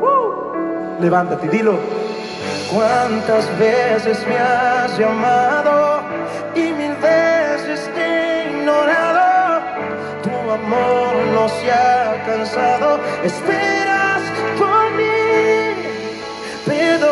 Uh. 0.00 0.98
Levántate 0.98 1.46
dilo. 1.48 1.76
Cuántas 2.72 3.46
veces 3.58 4.26
me 4.26 4.38
has 4.38 4.98
llamado 4.98 5.81
amor 10.64 11.14
no 11.34 11.48
se 11.48 11.70
ha 11.70 12.22
cansado. 12.26 13.00
Esperas 13.24 14.22
por 14.58 14.90
mí. 14.98 15.04
Perdóname, 16.66 17.06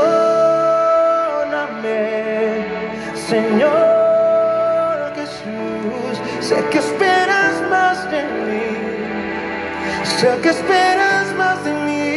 Señor 3.29 5.13
Jesús. 5.19 6.15
Sé 6.41 6.57
que 6.71 6.79
esperas 6.79 7.55
más 7.71 8.11
de 8.11 8.23
mí. 8.47 8.69
Sé 10.19 10.31
que 10.43 10.51
esperas 10.51 11.27
más 11.37 11.65
de 11.65 11.73
mí. 11.87 12.11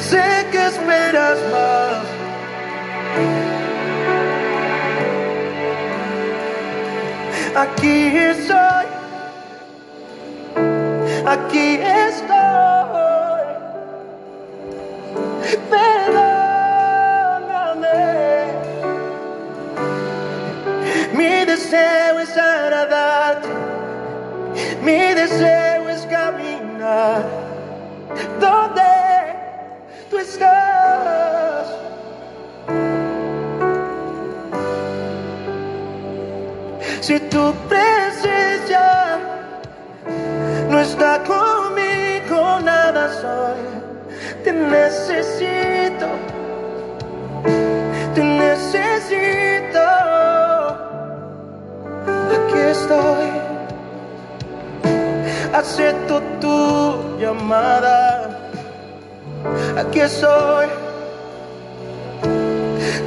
Sé 0.00 0.46
que 0.52 0.66
esperas 0.66 1.38
más. 1.52 2.06
Aquí 7.56 8.16
estoy. 8.16 8.86
Aquí 11.26 11.80
estoy. 11.80 13.46
Perdóname. 15.70 16.76
Mi 21.14 21.44
deseo 21.46 22.20
es 22.20 22.36
agradarte. 22.36 23.48
Mi 24.82 25.14
deseo 25.14 25.65
donde 28.40 28.82
tú 30.10 30.18
estás. 30.18 31.66
Si 37.00 37.18
tu 37.20 37.52
presencia 37.68 39.18
no 40.70 40.80
está 40.80 41.22
conmigo, 41.24 42.60
nada 42.60 43.12
soy. 43.20 43.62
Te 44.44 44.52
necesito, 44.52 46.06
te 48.14 48.22
necesito. 48.22 49.86
Aquí 52.36 52.58
estoy, 52.58 53.45
acepto 55.58 56.20
tu 56.40 57.18
llamada. 57.18 58.28
Aquí 59.78 60.00
estoy, 60.00 60.66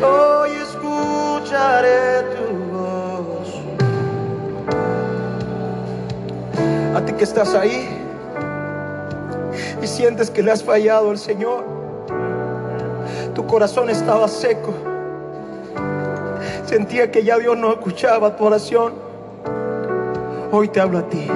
hoy 0.01 0.49
escucharé 0.67 2.23
tu 2.33 2.45
voz. 2.73 3.49
A 6.95 7.05
ti 7.05 7.13
que 7.13 7.23
estás 7.23 7.53
ahí 7.53 7.87
y 9.81 9.87
sientes 9.87 10.31
que 10.31 10.41
le 10.41 10.51
has 10.51 10.63
fallado 10.63 11.11
al 11.11 11.19
Señor, 11.19 11.63
tu 13.35 13.45
corazón 13.45 13.91
estaba 13.91 14.27
seco, 14.27 14.73
sentía 16.65 17.11
que 17.11 17.23
ya 17.23 17.37
Dios 17.37 17.55
no 17.57 17.71
escuchaba 17.73 18.35
tu 18.35 18.45
oración. 18.45 18.93
Hoy 20.51 20.67
te 20.67 20.81
hablo 20.81 20.97
a 20.97 21.03
ti, 21.03 21.27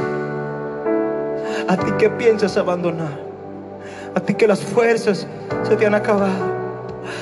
a 1.68 1.78
ti 1.78 1.92
que 1.98 2.10
piensas 2.10 2.58
abandonar, 2.58 3.20
a 4.16 4.20
ti 4.20 4.34
que 4.34 4.48
las 4.48 4.62
fuerzas 4.62 5.28
se 5.68 5.76
te 5.76 5.86
han 5.86 5.96
acabado, 5.96 6.54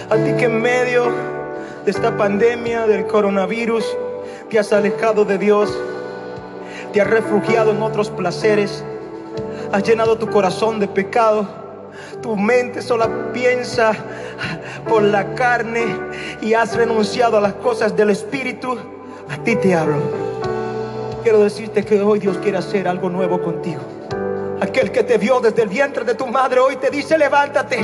a 0.10 0.16
ti 0.16 0.34
que 0.38 0.46
en 0.46 0.62
medio 0.62 1.06
de 1.86 1.92
esta 1.92 2.16
pandemia 2.18 2.88
del 2.88 3.08
coronavirus 3.08 3.86
te 4.50 4.60
has 4.60 4.74
alejado 4.74 5.26
de 5.26 5.38
Dios 5.38 5.78
te 6.92 7.02
has 7.02 7.08
refugiado 7.08 7.72
en 7.72 7.82
otros 7.82 8.10
placeres, 8.10 8.84
has 9.72 9.84
llenado 9.84 10.18
tu 10.18 10.30
corazón 10.30 10.80
de 10.80 10.88
pecado, 10.88 11.48
tu 12.22 12.36
mente 12.36 12.82
sola 12.82 13.32
piensa 13.34 13.94
por 14.90 15.02
la 15.04 15.34
carne 15.36 15.86
y 16.42 16.54
has 16.54 16.76
renunciado 16.76 17.38
a 17.38 17.42
las 17.42 17.54
cosas 17.54 17.96
del 17.96 18.10
Espíritu, 18.10 18.78
a 19.30 19.38
ti 19.44 19.56
te 19.56 19.74
hablo. 19.74 20.02
Quiero 21.24 21.40
decirte 21.40 21.86
que 21.86 22.02
hoy 22.02 22.20
Dios 22.20 22.38
quiere 22.40 22.58
hacer 22.58 22.88
algo 22.88 23.10
nuevo 23.10 23.42
contigo. 23.42 24.01
Aquel 24.62 24.92
que 24.92 25.04
te 25.04 25.18
vio 25.18 25.40
desde 25.40 25.64
el 25.64 25.70
vientre 25.70 26.06
de 26.06 26.14
tu 26.14 26.28
madre 26.28 26.60
hoy 26.60 26.76
te 26.76 26.92
dice 26.92 27.18
levántate, 27.18 27.84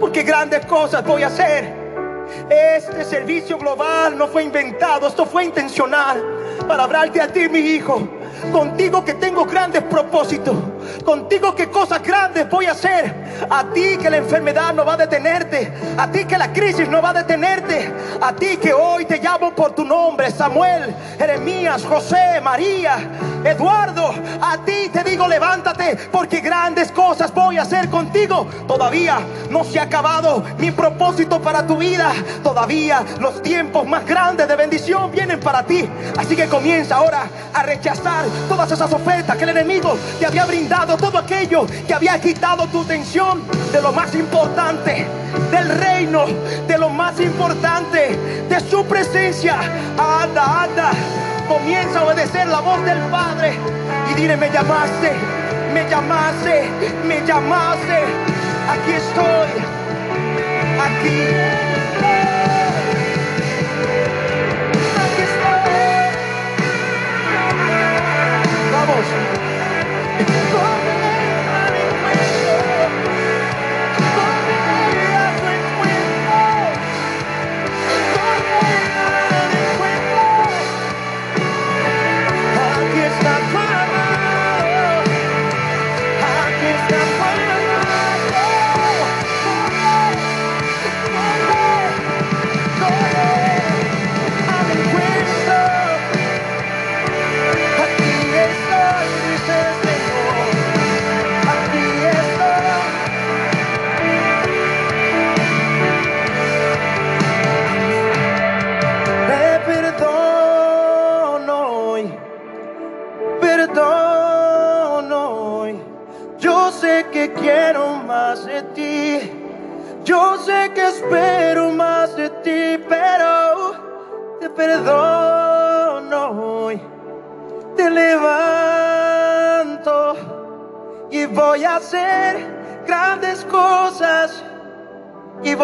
porque 0.00 0.24
grandes 0.24 0.66
cosas 0.66 1.04
voy 1.06 1.22
a 1.22 1.28
hacer. 1.28 1.80
Este 2.50 3.04
servicio 3.04 3.56
global 3.56 4.18
no 4.18 4.26
fue 4.26 4.42
inventado, 4.42 5.06
esto 5.06 5.24
fue 5.24 5.44
intencional 5.44 6.20
para 6.66 6.82
hablarte 6.82 7.20
a 7.20 7.28
ti, 7.28 7.48
mi 7.48 7.60
hijo. 7.60 8.02
Contigo 8.50 9.04
que 9.04 9.14
tengo 9.14 9.44
grandes 9.44 9.84
propósitos. 9.84 10.56
Contigo 11.04 11.54
qué 11.54 11.68
cosas 11.68 12.02
grandes 12.02 12.48
voy 12.48 12.66
a 12.66 12.72
hacer. 12.72 13.22
A 13.50 13.64
ti 13.72 13.96
que 13.96 14.10
la 14.10 14.18
enfermedad 14.18 14.72
no 14.74 14.84
va 14.84 14.94
a 14.94 14.96
detenerte. 14.96 15.72
A 15.96 16.10
ti 16.10 16.24
que 16.24 16.38
la 16.38 16.52
crisis 16.52 16.88
no 16.88 17.02
va 17.02 17.10
a 17.10 17.14
detenerte. 17.14 17.92
A 18.20 18.32
ti 18.32 18.56
que 18.56 18.72
hoy 18.72 19.04
te 19.04 19.18
llamo 19.18 19.54
por 19.54 19.74
tu 19.74 19.84
nombre. 19.84 20.30
Samuel, 20.30 20.94
Jeremías, 21.18 21.84
José, 21.84 22.40
María, 22.42 22.96
Eduardo. 23.44 24.14
A 24.40 24.58
ti 24.64 24.90
te 24.92 25.02
digo 25.04 25.28
levántate 25.28 25.96
porque 26.10 26.40
grandes 26.40 26.92
cosas 26.92 27.32
voy 27.34 27.58
a 27.58 27.62
hacer 27.62 27.88
contigo. 27.88 28.46
Todavía 28.66 29.20
no 29.50 29.64
se 29.64 29.80
ha 29.80 29.84
acabado 29.84 30.42
mi 30.58 30.70
propósito 30.70 31.40
para 31.40 31.66
tu 31.66 31.76
vida. 31.76 32.12
Todavía 32.42 33.04
los 33.20 33.42
tiempos 33.42 33.86
más 33.86 34.06
grandes 34.06 34.48
de 34.48 34.56
bendición 34.56 35.10
vienen 35.10 35.40
para 35.40 35.64
ti. 35.64 35.88
Así 36.16 36.36
que 36.36 36.46
comienza 36.46 36.96
ahora 36.96 37.24
a 37.52 37.62
rechazar 37.62 38.24
todas 38.48 38.70
esas 38.70 38.92
ofertas 38.92 39.36
que 39.36 39.44
el 39.44 39.50
enemigo 39.50 39.96
te 40.18 40.26
había 40.26 40.44
brindado. 40.44 40.71
Todo 40.72 41.18
aquello 41.18 41.66
que 41.86 41.92
había 41.92 42.18
quitado 42.18 42.66
tu 42.68 42.80
atención 42.80 43.42
de 43.72 43.82
lo 43.82 43.92
más 43.92 44.14
importante, 44.14 45.06
del 45.50 45.68
reino, 45.68 46.24
de 46.66 46.78
lo 46.78 46.88
más 46.88 47.20
importante, 47.20 48.16
de 48.48 48.60
su 48.70 48.82
presencia. 48.86 49.58
Anda, 49.98 50.62
anda. 50.62 50.92
Comienza 51.46 52.00
a 52.00 52.04
obedecer 52.04 52.46
la 52.46 52.60
voz 52.60 52.82
del 52.86 52.98
Padre 53.10 53.52
y 54.10 54.14
dile, 54.14 54.34
me 54.38 54.50
llamaste, 54.50 55.12
me 55.74 55.88
llamaste, 55.90 56.70
me 57.06 57.26
llamaste. 57.26 57.98
Aquí 58.70 58.92
estoy, 58.92 59.50
aquí. 60.80 61.71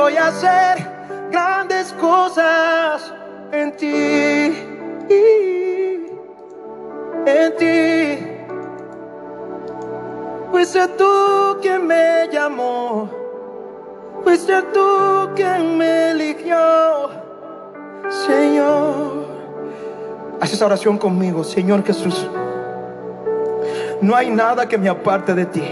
Voy 0.09 0.17
a 0.17 0.29
hacer 0.29 1.31
grandes 1.31 1.93
cosas 1.93 3.13
en 3.53 3.77
ti, 3.77 4.57
en 7.27 7.57
ti. 7.59 8.27
Fuiste 10.51 10.89
tú 10.97 11.59
quien 11.61 11.87
me 11.87 12.27
llamó, 12.33 13.11
fuiste 14.25 14.63
tú 14.73 15.29
quien 15.37 15.77
me 15.77 16.13
eligió, 16.13 16.57
Señor. 18.09 19.27
Haz 20.41 20.55
esa 20.55 20.65
oración 20.65 20.97
conmigo, 20.97 21.45
Señor 21.45 21.85
Jesús. 21.85 22.27
No 24.01 24.17
hay 24.17 24.31
nada 24.31 24.67
que 24.67 24.79
me 24.79 24.89
aparte 24.89 25.35
de 25.35 25.45
ti, 25.45 25.69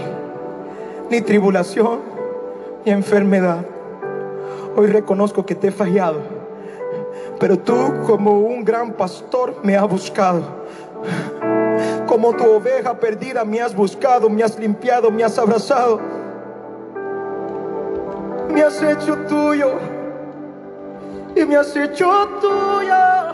ni 1.09 1.21
tribulación, 1.21 2.01
ni 2.85 2.91
enfermedad. 2.91 3.65
Hoy 4.79 4.85
reconozco 4.85 5.43
que 5.43 5.55
te 5.55 5.69
he 5.69 5.71
fallado, 5.71 6.19
pero 7.39 7.57
tú 7.57 7.73
como 8.05 8.41
un 8.41 8.63
gran 8.63 8.93
pastor 8.93 9.55
me 9.63 9.75
has 9.75 9.89
buscado. 9.89 10.43
Como 12.05 12.31
tu 12.35 12.43
oveja 12.43 12.93
perdida 12.99 13.43
me 13.43 13.59
has 13.59 13.75
buscado, 13.75 14.29
me 14.29 14.43
has 14.43 14.59
limpiado, 14.59 15.09
me 15.09 15.23
has 15.23 15.35
abrazado. 15.39 15.99
Me 18.53 18.61
has 18.61 18.79
hecho 18.83 19.17
tuyo 19.27 19.79
y 21.35 21.43
me 21.43 21.55
has 21.55 21.75
hecho 21.75 22.11
tuya. 22.39 23.33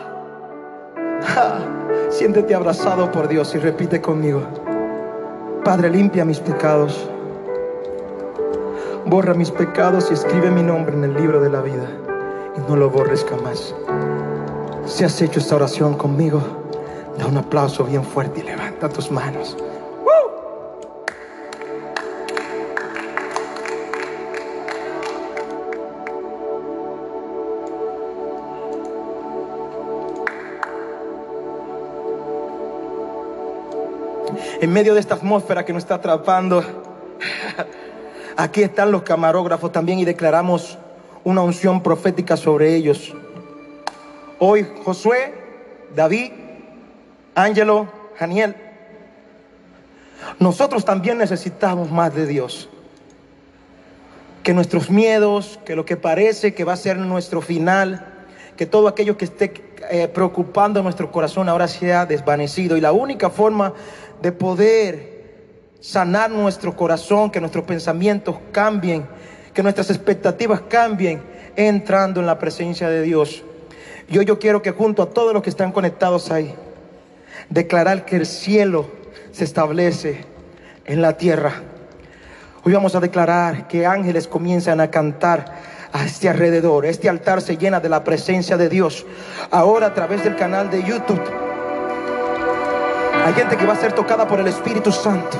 Ja, 1.26 1.60
Siéntete 2.10 2.56
abrazado 2.56 3.12
por 3.12 3.28
Dios 3.28 3.54
y 3.54 3.58
repite 3.58 4.00
conmigo. 4.00 4.44
Padre, 5.66 5.90
limpia 5.90 6.24
mis 6.24 6.40
pecados. 6.40 7.10
Borra 9.06 9.34
mis 9.34 9.52
pecados 9.52 10.10
y 10.10 10.14
escribe 10.14 10.50
mi 10.50 10.64
nombre 10.64 10.96
en 10.96 11.04
el 11.04 11.14
libro 11.14 11.42
de 11.42 11.50
la 11.50 11.62
vida. 11.62 11.88
Y 12.56 12.70
no 12.70 12.78
lo 12.78 12.90
borres 12.90 13.26
jamás. 13.30 13.76
Si 14.86 15.04
has 15.04 15.22
hecho 15.22 15.40
esta 15.40 15.56
oración 15.56 15.96
conmigo, 15.96 16.42
da 17.18 17.28
un 17.28 17.38
aplauso 17.38 17.84
bien 17.84 18.04
fuerte 18.04 18.40
y 18.40 18.44
levanta 18.44 18.88
tus 18.90 19.12
manos. 19.12 19.58
En 34.62 34.72
medio 34.72 34.94
de 34.94 35.02
esta 35.02 35.16
atmósfera 35.16 35.66
que 35.66 35.74
nos 35.74 35.84
está 35.84 35.96
atrapando, 35.96 36.64
aquí 38.38 38.64
están 38.64 38.92
los 38.92 39.04
camarógrafos 39.04 39.72
también 39.72 40.00
y 40.00 40.06
declaramos 40.06 40.78
una 41.24 41.42
unción 41.42 41.82
profética 41.82 42.38
sobre 42.38 42.76
ellos. 42.76 43.14
Hoy 44.40 44.68
Josué, 44.84 45.34
David, 45.96 46.32
Ángelo, 47.36 47.88
Daniel, 48.20 48.56
nosotros 50.40 50.86
también 50.86 51.18
necesitamos 51.18 51.92
más 51.92 52.14
de 52.14 52.26
Dios. 52.26 52.70
Que 54.44 54.54
nuestros 54.54 54.90
miedos, 54.90 55.60
que 55.66 55.76
lo 55.76 55.86
que 55.86 55.96
parece 55.96 56.54
que 56.54 56.66
va 56.66 56.74
a 56.74 56.78
ser 56.78 56.98
nuestro 56.98 57.42
final, 57.42 58.06
que 58.58 58.66
todo 58.66 58.88
aquello 58.88 59.18
que 59.18 59.26
esté 59.26 59.54
eh, 59.90 60.08
preocupando 60.08 60.84
nuestro 60.84 61.12
corazón 61.12 61.48
ahora 61.48 61.68
sea 61.68 62.06
desvanecido. 62.06 62.76
Y 62.76 62.82
la 62.82 62.92
única 62.92 63.30
forma 63.30 63.74
de 64.22 64.32
poder 64.32 65.13
sanar 65.84 66.32
nuestro 66.32 66.78
corazón, 66.78 67.30
que 67.30 67.42
nuestros 67.42 67.66
pensamientos 67.66 68.38
cambien, 68.54 69.06
que 69.54 69.62
nuestras 69.62 69.90
expectativas 69.90 70.62
cambien, 70.62 71.22
entrando 71.58 72.22
en 72.22 72.26
la 72.26 72.40
presencia 72.40 72.90
de 72.90 73.02
Dios. 73.02 73.44
Yo, 74.10 74.22
yo 74.22 74.40
quiero 74.40 74.62
que 74.62 74.72
junto 74.72 75.04
a 75.04 75.10
todos 75.10 75.34
los 75.34 75.44
que 75.44 75.50
están 75.50 75.74
conectados 75.74 76.32
ahí, 76.32 76.56
declarar 77.50 78.06
que 78.06 78.16
el 78.16 78.26
cielo 78.26 78.88
se 79.34 79.44
establece 79.44 80.24
en 80.86 81.02
la 81.02 81.18
tierra. 81.18 81.52
Hoy 82.64 82.72
vamos 82.72 82.96
a 82.96 83.02
declarar 83.02 83.68
que 83.68 83.86
ángeles 83.86 84.30
comienzan 84.30 84.80
a 84.80 84.90
cantar 84.90 85.54
a 85.92 86.06
este 86.06 86.30
alrededor. 86.30 86.86
Este 86.86 87.10
altar 87.10 87.42
se 87.42 87.58
llena 87.58 87.82
de 87.82 87.90
la 87.90 88.06
presencia 88.06 88.56
de 88.56 88.70
Dios. 88.70 89.06
Ahora 89.52 89.88
a 89.88 89.94
través 89.94 90.24
del 90.24 90.38
canal 90.38 90.72
de 90.72 90.82
YouTube. 90.82 91.43
Hay 93.26 93.34
gente 93.34 93.56
que 93.56 93.66
va 93.66 93.74
a 93.74 93.76
ser 93.76 93.94
tocada 93.94 94.28
por 94.28 94.40
el 94.40 94.48
Espíritu 94.48 94.92
Santo. 94.92 95.38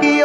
Y 0.00 0.20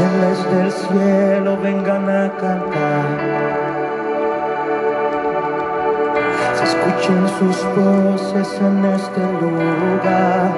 ángeles 0.00 0.50
del 0.52 0.72
cielo 0.72 1.56
vengan 1.62 2.08
a 2.08 2.30
cantar. 2.36 3.06
Se 6.56 6.64
escuchen 6.64 7.28
sus 7.38 7.64
voces 7.74 8.60
en 8.60 8.84
este 8.84 9.20
lugar. 9.40 10.52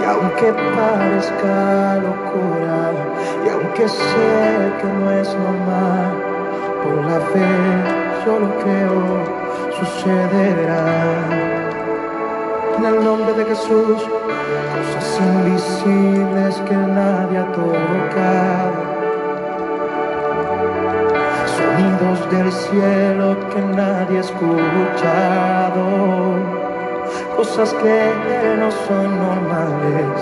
Y 0.00 0.04
aunque 0.06 0.52
parezca 0.52 1.96
locura, 1.96 2.92
y 3.44 3.48
aunque 3.48 3.88
sé 3.88 4.72
que 4.80 4.86
no 4.86 5.10
es 5.12 5.28
normal, 5.34 6.33
por 6.84 6.96
la 7.06 7.20
fe, 7.32 7.48
solo 8.24 8.46
creo, 8.62 9.00
sucederá. 9.78 10.84
En 12.76 12.82
el 12.84 12.96
nombre 13.02 13.32
de 13.32 13.44
Jesús, 13.46 14.02
cosas 14.74 15.20
invisibles 15.20 16.60
que 16.68 16.76
nadie 16.76 17.38
ha 17.38 17.50
tocado. 17.52 18.84
Sonidos 21.56 22.18
del 22.30 22.52
cielo 22.52 23.26
que 23.50 23.60
nadie 23.80 24.16
ha 24.18 24.20
escuchado. 24.20 25.84
Cosas 27.36 27.70
que 27.74 27.98
no 28.58 28.70
son 28.86 29.18
normales, 29.18 30.16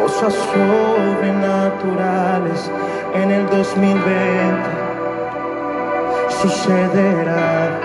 cosas 0.00 0.34
sobrenaturales 0.34 2.70
en 3.14 3.30
el 3.30 3.48
2020 3.48 4.83
sucederá. 6.44 7.80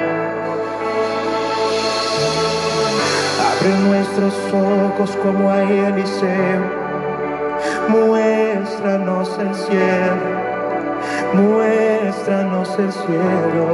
Abre 3.48 3.72
nuestros 3.88 4.34
ojos 4.54 5.18
como 5.24 5.50
a 5.50 5.64
Eliseo, 5.64 6.64
muéstranos 7.88 9.30
el 9.40 9.56
cielo, 9.56 10.28
muéstranos 11.34 12.70
el 12.80 12.92
cielo, 12.92 13.68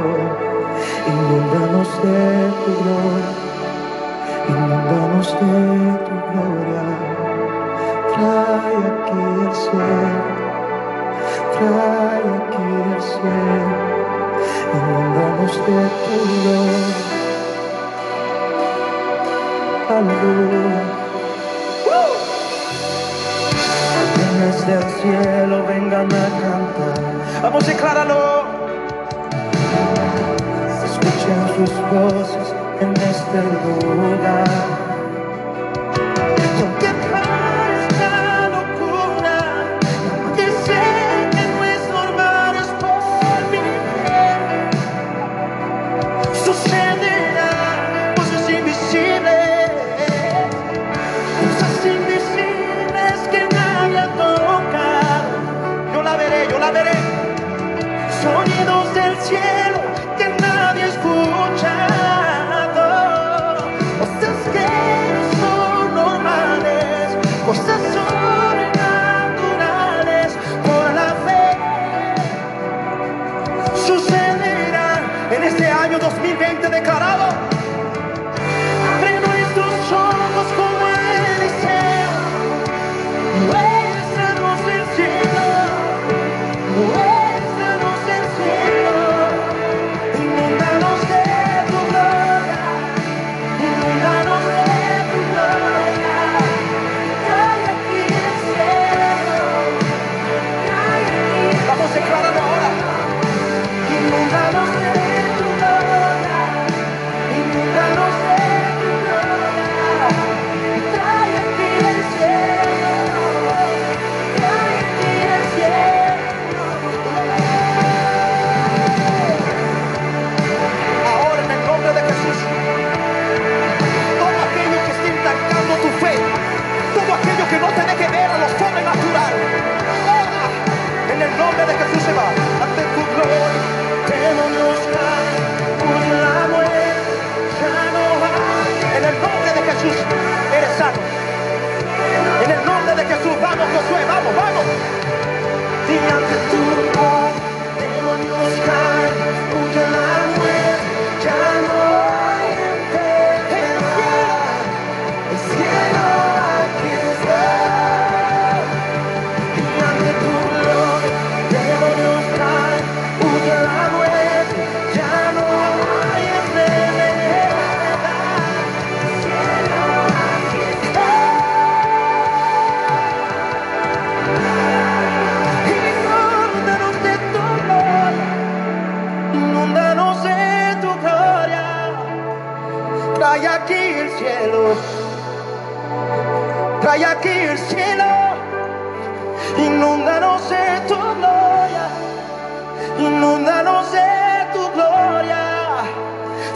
inundanos 1.08 1.88
de 2.02 2.52
tu 2.62 2.70
gloria, 2.82 3.30
inundanos 4.48 5.28
de 5.32 5.62
tu 6.06 6.14
gloria, 6.30 6.84
trae 8.14 8.76
aquí 8.88 9.20
el 9.46 9.54
cielo. 9.54 10.05
de 15.66 15.72
puro 15.72 16.58
Aleluya 19.96 20.82
¡Uh! 21.86 22.14
En 24.22 24.36
cielo 25.00 25.56
vengan 25.66 26.06
a 26.06 26.26
cantar 26.40 26.98
Vamos, 27.42 27.66
decláralo 27.66 28.44
Escuchen 30.84 31.40
sus 31.56 31.72
voces 31.90 32.48
en 32.80 32.92
este 32.92 33.38
lugar 33.64 34.95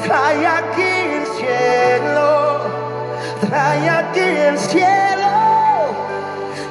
trae 0.03 0.47
aquí 0.47 0.83
el 0.83 1.27
cielo, 1.27 2.61
trae 3.41 3.91
aquí 3.91 4.21
el 4.21 4.59
cielo, 4.59 5.29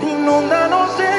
inúndanos 0.01 0.97
de 0.97 1.18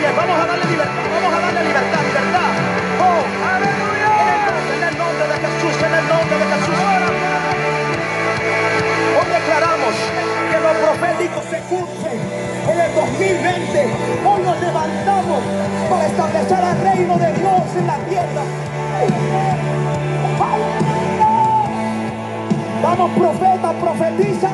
Vamos 0.00 0.40
a 0.40 0.46
darle 0.46 0.64
libertad, 0.64 1.04
vamos 1.12 1.32
a 1.34 1.40
darle 1.40 1.60
libertad, 1.60 2.00
libertad. 2.08 2.52
Oh, 3.04 3.20
aleluya. 3.52 4.08
En 4.74 4.82
el 4.88 4.96
nombre 4.96 5.24
de 5.28 5.36
Jesús, 5.44 5.76
en 5.76 5.94
el 5.94 6.08
nombre 6.08 6.36
de 6.40 6.46
Jesús. 6.50 6.80
Hoy 9.20 9.28
declaramos 9.28 9.94
que 10.50 10.56
lo 10.56 10.72
profético 10.80 11.42
se 11.50 11.58
cumple 11.68 12.12
en 12.16 12.80
el 12.80 12.94
2020. 12.94 13.76
Hoy 14.24 14.40
nos 14.42 14.60
levantamos 14.60 15.42
para 15.90 16.06
establecer 16.06 16.58
el 16.64 16.80
reino 16.80 17.18
de 17.18 17.32
Dios 17.34 17.62
en 17.76 17.86
la 17.86 17.98
tierra. 18.08 18.42
Vamos, 22.82 23.10
profeta, 23.10 23.72
profetiza. 23.74 24.50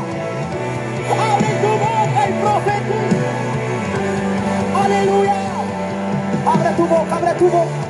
Abre 1.07 1.49
tu 1.63 1.71
boca 1.79 2.29
y 2.29 2.33
profetiza. 2.43 3.26
Aleluya. 4.87 5.35
Abre 6.47 6.71
tu 6.77 6.87
boca, 6.87 7.17
abre 7.17 7.35
tu 7.35 7.51
boca. 7.51 7.86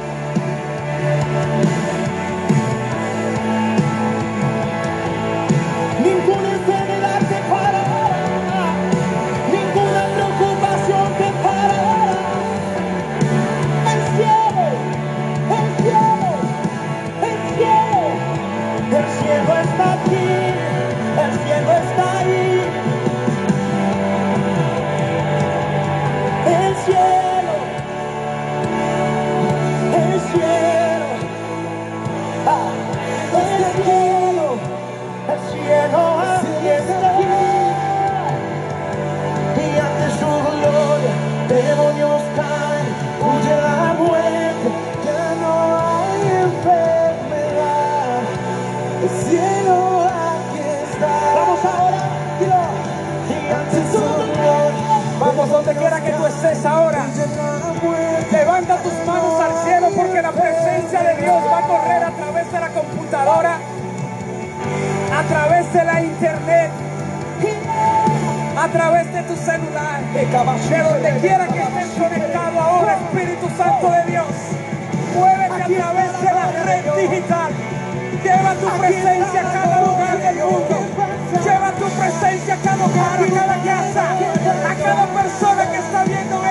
Través 65.66 65.72
de 65.72 65.84
la 65.84 66.00
internet, 66.02 66.70
a 68.56 68.68
través 68.68 69.12
de 69.12 69.22
tu 69.22 69.36
celular, 69.36 70.00
de 70.12 70.82
donde 70.82 71.20
quiera 71.20 71.46
que 71.48 71.62
estés 71.62 71.88
conectado 71.98 72.60
ahora, 72.60 72.96
Espíritu 72.96 73.48
Santo 73.56 73.90
de 73.90 74.10
Dios. 74.10 74.26
Muévete 75.14 75.62
a 75.62 75.78
través 75.78 76.20
de 76.20 76.32
la 76.32 76.64
red 76.64 77.08
digital. 77.08 77.52
Lleva 78.22 78.54
tu 78.54 78.68
presencia 78.78 79.40
a 79.40 79.52
cada 79.52 79.80
lugar 79.82 80.18
del 80.18 80.36
mundo. 80.36 80.76
Lleva 81.44 81.70
tu 81.72 81.84
presencia 81.84 82.54
a 82.54 82.58
cada 82.58 82.84
hogar, 82.84 83.20
a 83.20 83.28
cada 83.28 83.56
casa, 83.62 84.04
a 84.70 84.74
cada 84.74 85.06
persona 85.06 85.70
que 85.70 85.78
está 85.78 86.04
viendo 86.04 86.45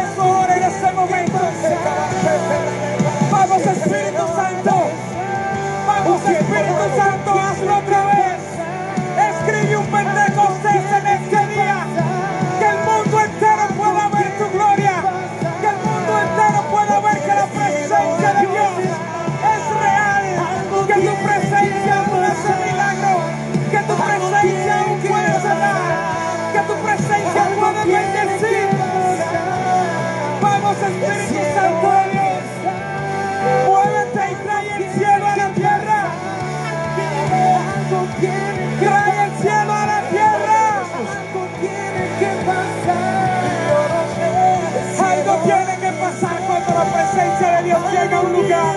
llega 48.06 48.18
a 48.18 48.22
un 48.22 48.34
lugar. 48.34 48.76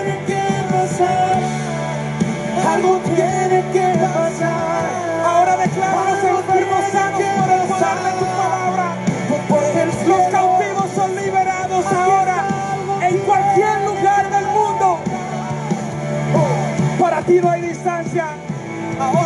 Algo 2.73 2.99
tiene 3.15 3.65
que 3.73 3.99
pasar. 3.99 4.85
Ahora 5.27 5.57
declara 5.57 6.01
a 6.01 6.05
los 6.05 6.25
enfermos 6.25 6.85
sanos 6.93 7.21
por 7.21 7.51
el 7.51 7.63
poder 7.69 7.99
de 8.05 8.13
tu 8.19 8.27
palabra. 8.27 8.87
Los 10.07 10.29
cautivos 10.33 10.87
son 10.95 11.17
liberados 11.17 11.87
ahora 11.87 12.45
en 13.03 13.19
cualquier 13.19 13.81
lugar 13.83 14.31
del 14.31 14.47
mundo. 14.47 14.99
Para 16.99 17.23
ti 17.23 17.41
no 17.43 17.51
hay 17.51 17.63
distancia. 17.63 18.27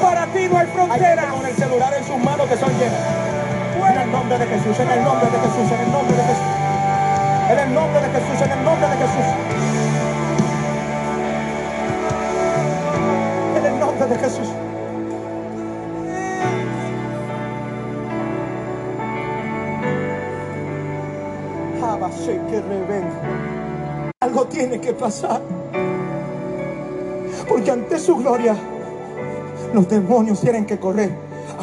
Para 0.02 0.26
ti 0.26 0.48
no 0.50 0.58
hay 0.58 0.66
Hay 0.66 0.72
frontera. 0.72 1.24
con 1.30 1.46
el 1.46 1.54
celular 1.56 1.94
en 1.94 2.04
sus 2.04 2.18
manos 2.18 2.48
que 2.48 2.56
son 2.56 2.70
llenas. 2.78 3.00
En 3.90 3.98
el 4.00 4.12
nombre 4.12 4.38
de 4.38 4.46
Jesús, 4.46 4.78
en 4.80 4.90
el 4.90 5.04
nombre 5.04 5.30
de 5.30 5.38
Jesús, 5.38 5.72
en 5.72 5.80
el 5.80 5.92
nombre 5.92 6.16
de 6.16 6.22
Jesús. 6.22 6.46
En 7.50 7.58
el 7.58 7.74
nombre 7.74 8.00
de 8.00 8.08
Jesús, 8.08 8.40
en 8.42 8.52
el 8.52 8.64
nombre 8.64 8.88
de 8.88 8.96
Jesús. 8.96 9.81
De 14.12 14.18
Jesús. 14.18 14.48
Que 22.48 22.60
revende. 22.60 23.10
Algo 24.20 24.44
tiene 24.46 24.80
que 24.80 24.92
pasar. 24.92 25.40
Porque 27.48 27.70
ante 27.70 27.98
su 27.98 28.16
gloria 28.16 28.54
los 29.72 29.88
demonios 29.88 30.40
tienen 30.40 30.66
que 30.66 30.78
correr. 30.78 31.10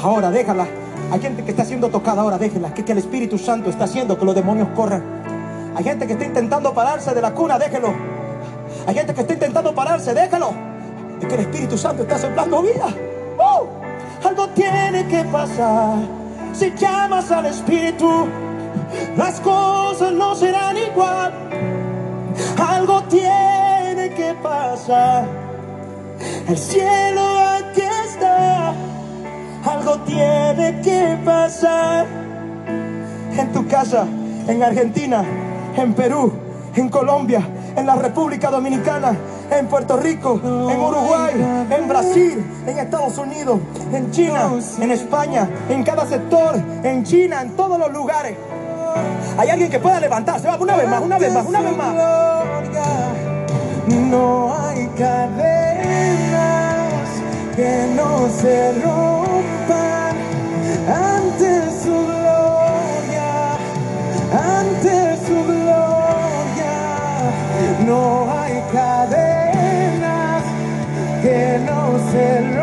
Ahora 0.01 0.31
déjala. 0.31 0.67
Hay 1.11 1.19
gente 1.21 1.43
que 1.43 1.51
está 1.51 1.63
siendo 1.63 1.89
tocada 1.89 2.23
ahora, 2.23 2.37
déjela. 2.37 2.73
Que, 2.73 2.83
que 2.83 2.91
el 2.91 2.97
Espíritu 2.97 3.37
Santo 3.37 3.69
está 3.69 3.85
haciendo 3.85 4.17
que 4.17 4.25
los 4.25 4.35
demonios 4.35 4.67
corran. 4.75 5.03
Hay 5.75 5.83
gente 5.83 6.07
que 6.07 6.13
está 6.13 6.25
intentando 6.25 6.73
pararse 6.73 7.13
de 7.13 7.21
la 7.21 7.33
cuna, 7.33 7.57
déjelo. 7.57 7.93
Hay 8.85 8.95
gente 8.95 9.13
que 9.13 9.21
está 9.21 9.33
intentando 9.33 9.73
pararse, 9.73 10.13
déjalo. 10.13 10.68
Es 11.21 11.27
que 11.27 11.35
el 11.35 11.41
Espíritu 11.41 11.77
Santo 11.77 12.03
está 12.03 12.17
soplando 12.17 12.61
vida. 12.61 12.87
¡Oh! 13.37 13.67
Algo 14.23 14.47
tiene 14.49 15.07
que 15.07 15.23
pasar. 15.25 15.97
Si 16.53 16.71
llamas 16.71 17.31
al 17.31 17.45
Espíritu, 17.45 18.27
las 19.15 19.39
cosas 19.39 20.11
no 20.13 20.35
serán 20.35 20.77
igual. 20.77 21.33
Algo 22.57 23.03
tiene 23.03 24.13
que 24.15 24.35
pasar. 24.41 25.25
El 26.47 26.57
cielo 26.57 27.21
aquí 27.21 27.81
está. 28.05 28.73
Algo 29.65 29.99
tiene 29.99 30.81
que 30.81 31.17
pasar. 31.23 32.05
En 33.37 33.51
tu 33.53 33.67
casa, 33.67 34.05
en 34.47 34.63
Argentina, 34.63 35.23
en 35.75 35.93
Perú, 35.93 36.33
en 36.75 36.89
Colombia, 36.89 37.41
en 37.75 37.85
la 37.85 37.95
República 37.95 38.49
Dominicana, 38.49 39.15
en 39.51 39.67
Puerto 39.67 39.97
Rico, 39.97 40.39
en 40.43 40.79
Uruguay, 40.79 41.65
en 41.69 41.87
Brasil, 41.87 42.45
en 42.67 42.79
Estados 42.79 43.17
Unidos, 43.17 43.59
en 43.91 44.11
China, 44.11 44.51
en 44.79 44.91
España, 44.91 45.49
en 45.69 45.83
cada 45.83 46.05
sector, 46.05 46.55
en 46.83 47.03
China, 47.03 47.41
en 47.41 47.51
todos 47.55 47.79
los 47.79 47.91
lugares. 47.91 48.35
Hay 49.37 49.49
alguien 49.49 49.69
que 49.69 49.79
pueda 49.79 49.99
levantarse. 49.99 50.47
Va, 50.47 50.57
una 50.57 50.75
vez 50.75 50.89
más, 50.89 51.01
una 51.01 51.17
vez 51.17 51.33
más, 51.33 51.45
una 51.45 51.61
vez 51.61 51.77
más. 51.77 51.95
No 53.87 54.53
hay 54.55 54.87
cadenas 54.97 56.29
que 57.55 57.87
no 57.95 58.29
se 58.29 58.73
rompan 58.73 60.15
ante 60.87 61.71
su 61.83 61.91
gloria, 61.91 63.57
ante 64.31 65.17
su 65.25 65.43
gloria. 65.43 65.79
Que 72.11 72.58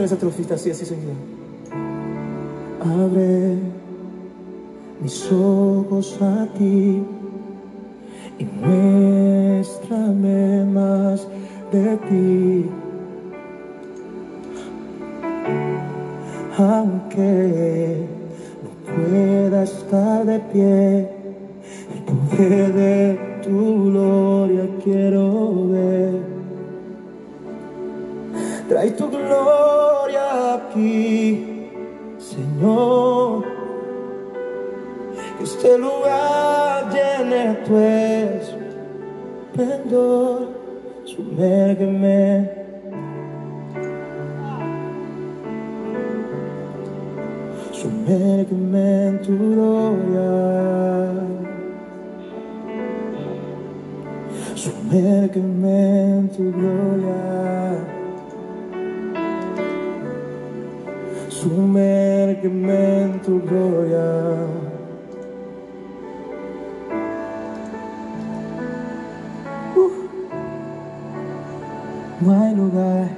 hacer 0.00 0.04
esa 0.04 0.16
trofita 0.16 0.54
así, 0.54 0.70
así, 0.70 0.86
Señor. 0.86 1.14
Abre 2.80 3.58
mis 5.02 5.30
ojos 5.30 6.18
a 6.22 6.46
ti 6.56 7.02
y 8.38 8.44
muéstrame 8.44 9.54
más 10.64 11.28
de 11.72 11.96
ti. 12.08 12.70
Aunque 16.56 18.06
no 18.62 18.70
pueda 18.94 19.62
estar 19.64 20.24
de 20.24 20.38
pie, 20.52 21.08
el 21.92 22.02
poder 22.04 22.72
de 22.72 23.18
tu 23.42 23.90
gloria 23.90 24.66
quiero 24.82 25.68
ver. 25.68 26.40
Trae 28.68 28.90
tu 28.92 29.10
gloria 29.10 29.59
aquí, 30.80 31.68
Señor. 32.18 33.44
Que 35.38 35.44
este 35.44 35.78
lugar 35.78 36.90
llene 36.92 37.54
tu 37.66 37.76
esplendor. 39.54 40.48
Sumérgeme. 41.04 42.50
Sumérgeme 47.72 49.06
en 49.08 49.20
tu 49.22 49.32
gloria. 49.38 50.30
Sumérgeme 54.54 56.18
en 56.18 56.28
tu 56.28 56.52
gloria. 56.52 57.09
Sumérgeme 62.40 63.02
en 63.02 63.20
tu 63.20 63.40
gloria. 63.40 64.46
Uh. 69.76 69.90
No 72.20 72.42
hay 72.42 72.54
lugar 72.54 73.08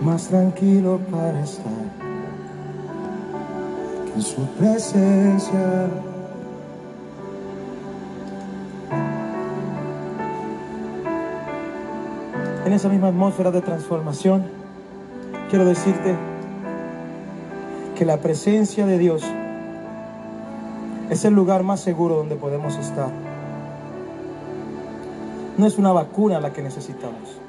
más 0.00 0.28
tranquilo 0.28 1.00
para 1.10 1.42
estar 1.42 1.72
que 4.06 4.12
en 4.14 4.22
su 4.22 4.46
presencia. 4.58 5.90
En 12.64 12.72
esa 12.72 12.88
misma 12.88 13.08
atmósfera 13.08 13.50
de 13.50 13.62
transformación, 13.62 14.46
quiero 15.50 15.64
decirte 15.64 16.37
que 17.98 18.04
la 18.04 18.18
presencia 18.18 18.86
de 18.86 18.96
Dios 18.96 19.24
es 21.10 21.24
el 21.24 21.34
lugar 21.34 21.64
más 21.64 21.80
seguro 21.80 22.14
donde 22.14 22.36
podemos 22.36 22.76
estar. 22.76 23.10
No 25.56 25.66
es 25.66 25.78
una 25.78 25.90
vacuna 25.90 26.38
la 26.38 26.52
que 26.52 26.62
necesitamos. 26.62 27.40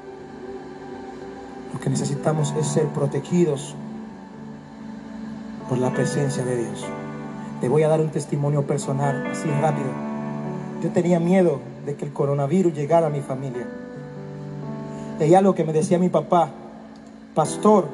Lo 1.72 1.78
que 1.78 1.88
necesitamos 1.88 2.52
es 2.58 2.66
ser 2.66 2.86
protegidos 2.86 3.76
por 5.68 5.78
la 5.78 5.92
presencia 5.92 6.44
de 6.44 6.56
Dios. 6.56 6.84
Te 7.60 7.68
voy 7.68 7.84
a 7.84 7.88
dar 7.88 8.00
un 8.00 8.08
testimonio 8.08 8.66
personal, 8.66 9.28
así 9.30 9.48
rápido. 9.60 9.90
Yo 10.82 10.90
tenía 10.90 11.20
miedo 11.20 11.60
de 11.86 11.94
que 11.94 12.06
el 12.06 12.12
coronavirus 12.12 12.74
llegara 12.74 13.06
a 13.06 13.10
mi 13.10 13.20
familia. 13.20 13.68
Y 15.20 15.32
algo 15.32 15.54
que 15.54 15.62
me 15.62 15.72
decía 15.72 16.00
mi 16.00 16.08
papá, 16.08 16.50
pastor, 17.36 17.86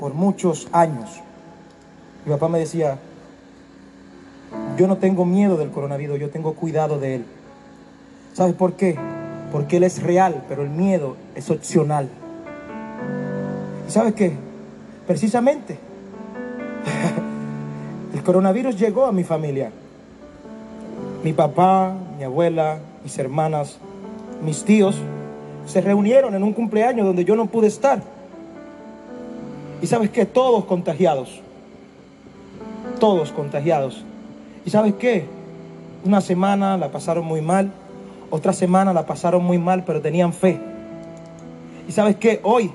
por 0.00 0.14
muchos 0.14 0.66
años. 0.72 1.22
Mi 2.24 2.32
papá 2.32 2.48
me 2.48 2.58
decía, 2.58 2.98
yo 4.76 4.86
no 4.86 4.96
tengo 4.96 5.24
miedo 5.24 5.56
del 5.56 5.70
coronavirus, 5.70 6.20
yo 6.20 6.30
tengo 6.30 6.54
cuidado 6.54 6.98
de 6.98 7.16
él. 7.16 7.24
¿Sabes 8.32 8.54
por 8.54 8.74
qué? 8.74 8.96
Porque 9.50 9.76
él 9.78 9.84
es 9.84 10.02
real, 10.02 10.44
pero 10.48 10.62
el 10.62 10.70
miedo 10.70 11.16
es 11.34 11.50
opcional. 11.50 12.08
¿Y 13.88 13.90
sabes 13.90 14.14
qué? 14.14 14.32
Precisamente, 15.06 15.78
el 18.14 18.22
coronavirus 18.22 18.78
llegó 18.78 19.06
a 19.06 19.12
mi 19.12 19.24
familia. 19.24 19.70
Mi 21.24 21.32
papá, 21.32 21.94
mi 22.16 22.24
abuela, 22.24 22.78
mis 23.02 23.18
hermanas, 23.18 23.78
mis 24.44 24.64
tíos 24.64 24.96
se 25.66 25.80
reunieron 25.80 26.34
en 26.34 26.42
un 26.42 26.52
cumpleaños 26.52 27.06
donde 27.06 27.24
yo 27.24 27.36
no 27.36 27.46
pude 27.46 27.66
estar. 27.68 28.02
Y 29.80 29.86
sabes 29.86 30.10
qué? 30.10 30.26
Todos 30.26 30.64
contagiados. 30.64 31.40
Todos 33.02 33.32
contagiados. 33.32 34.04
¿Y 34.64 34.70
sabes 34.70 34.94
qué? 34.94 35.24
Una 36.04 36.20
semana 36.20 36.78
la 36.78 36.92
pasaron 36.92 37.24
muy 37.24 37.40
mal, 37.40 37.72
otra 38.30 38.52
semana 38.52 38.92
la 38.92 39.06
pasaron 39.06 39.42
muy 39.42 39.58
mal, 39.58 39.82
pero 39.84 40.00
tenían 40.00 40.32
fe. 40.32 40.60
¿Y 41.88 41.90
sabes 41.90 42.14
qué? 42.14 42.38
Hoy, 42.44 42.70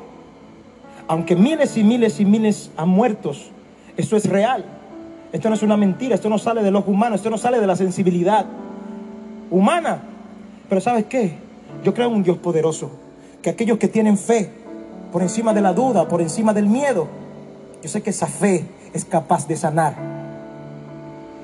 aunque 1.07 1.37
miles 1.37 1.77
y 1.77 1.83
miles 1.85 2.19
y 2.19 2.25
miles 2.25 2.71
han 2.75 2.89
muertos, 2.89 3.51
eso 3.95 4.17
es 4.17 4.25
real. 4.25 4.65
Esto 5.31 5.47
no 5.47 5.55
es 5.55 5.63
una 5.63 5.77
mentira, 5.77 6.15
esto 6.15 6.27
no 6.27 6.39
sale 6.39 6.61
de 6.61 6.71
los 6.71 6.85
humanos, 6.85 7.21
esto 7.21 7.29
no 7.29 7.37
sale 7.37 7.61
de 7.61 7.67
la 7.67 7.77
sensibilidad 7.77 8.45
humana. 9.49 9.99
Pero 10.67 10.81
¿sabes 10.81 11.05
qué? 11.05 11.37
Yo 11.85 11.93
creo 11.93 12.09
en 12.09 12.15
un 12.15 12.23
Dios 12.23 12.37
poderoso, 12.37 12.91
que 13.41 13.49
aquellos 13.49 13.77
que 13.77 13.87
tienen 13.87 14.17
fe, 14.17 14.51
por 15.13 15.21
encima 15.21 15.53
de 15.53 15.61
la 15.61 15.71
duda, 15.71 16.05
por 16.09 16.19
encima 16.21 16.53
del 16.53 16.67
miedo, 16.67 17.07
yo 17.81 17.87
sé 17.87 18.01
que 18.01 18.09
esa 18.09 18.27
fe 18.27 18.65
es 18.93 19.05
capaz 19.05 19.47
de 19.47 19.55
sanar. 19.55 20.16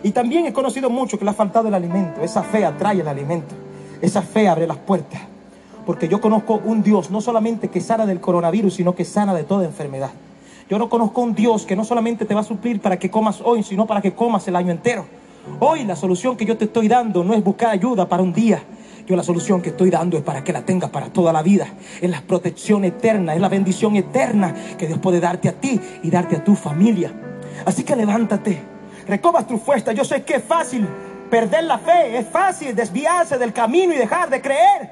Y 0.04 0.12
también 0.12 0.45
he 0.45 0.54
conocido 0.54 0.89
mucho 0.89 1.18
que 1.18 1.26
le 1.26 1.32
ha 1.32 1.34
faltado 1.34 1.70
el 1.70 1.74
alimento. 1.74 2.22
Esa 2.22 2.43
fe 2.43 2.66
atrae 2.66 2.99
el 2.99 3.08
alimento. 3.08 3.56
Esa 4.01 4.22
fe 4.22 4.49
abre 4.49 4.68
las 4.68 4.78
puertas. 4.78 5.22
Porque 5.86 6.08
yo 6.08 6.20
conozco 6.20 6.62
un 6.64 6.84
Dios 6.84 7.10
no 7.10 7.22
solamente 7.22 7.70
que 7.70 7.82
sana 7.82 8.06
del 8.06 8.20
coronavirus, 8.20 8.76
sino 8.76 8.95
que 8.95 9.06
sana 9.06 9.34
de 9.34 9.43
toda 9.43 9.66
enfermedad. 9.66 10.12
Yo 10.70 10.78
no 10.78 10.89
conozco 10.89 11.22
un 11.22 11.34
Dios 11.34 11.66
que 11.66 11.76
no 11.76 11.86
solamente 11.86 12.26
te 12.26 12.34
va 12.34 12.41
a 12.41 12.45
suplir 12.45 12.82
para 12.82 12.99
que 12.99 13.10
comas 13.10 13.41
hoy, 13.43 13.64
sino 13.64 13.86
para 13.86 14.01
que 14.01 14.14
comas 14.14 14.47
el 14.47 14.56
año 14.56 14.72
entero. 14.72 15.06
Hoy 15.60 15.84
la 15.84 15.95
solución 15.95 16.38
que 16.38 16.45
yo 16.45 16.58
te 16.58 16.66
estoy 16.66 16.88
dando 16.88 17.24
no 17.24 17.34
es 17.34 17.43
buscar 17.43 17.70
ayuda 17.70 18.08
para 18.08 18.24
un 18.24 18.34
día. 18.34 18.62
Yo 19.06 19.16
la 19.18 19.24
solución 19.24 19.62
que 19.62 19.70
estoy 19.70 19.89
dando 19.89 20.18
es 20.18 20.24
para 20.24 20.43
que 20.43 20.54
la 20.54 20.66
tengas 20.66 20.89
para 20.89 21.08
toda 21.08 21.34
la 21.34 21.41
vida. 21.41 21.68
Es 22.01 22.10
la 22.10 22.22
protección 22.22 22.86
eterna, 22.86 23.36
es 23.36 23.41
la 23.41 23.49
bendición 23.49 23.95
eterna 23.97 24.54
que 24.78 24.88
Dios 24.88 24.99
puede 24.99 25.20
darte 25.20 25.49
a 25.49 25.54
ti 25.54 25.80
y 26.01 26.10
darte 26.10 26.38
a 26.38 26.43
tu 26.43 26.56
familia. 26.56 27.12
Así 27.66 27.84
que 27.84 27.95
levántate, 27.95 28.72
recobras 29.08 29.47
tu 29.47 29.58
fuerza. 29.58 29.91
Yo 29.91 30.04
sé 30.04 30.24
que 30.24 30.36
es 30.36 30.43
fácil 30.43 30.88
perder 31.30 31.64
la 31.64 31.80
fe, 31.80 32.18
es 32.18 32.28
fácil 32.28 32.76
desviarse 32.76 33.38
del 33.38 33.54
camino 33.54 33.93
y 33.93 33.97
dejar 33.97 34.30
de 34.30 34.41
creer. 34.41 34.89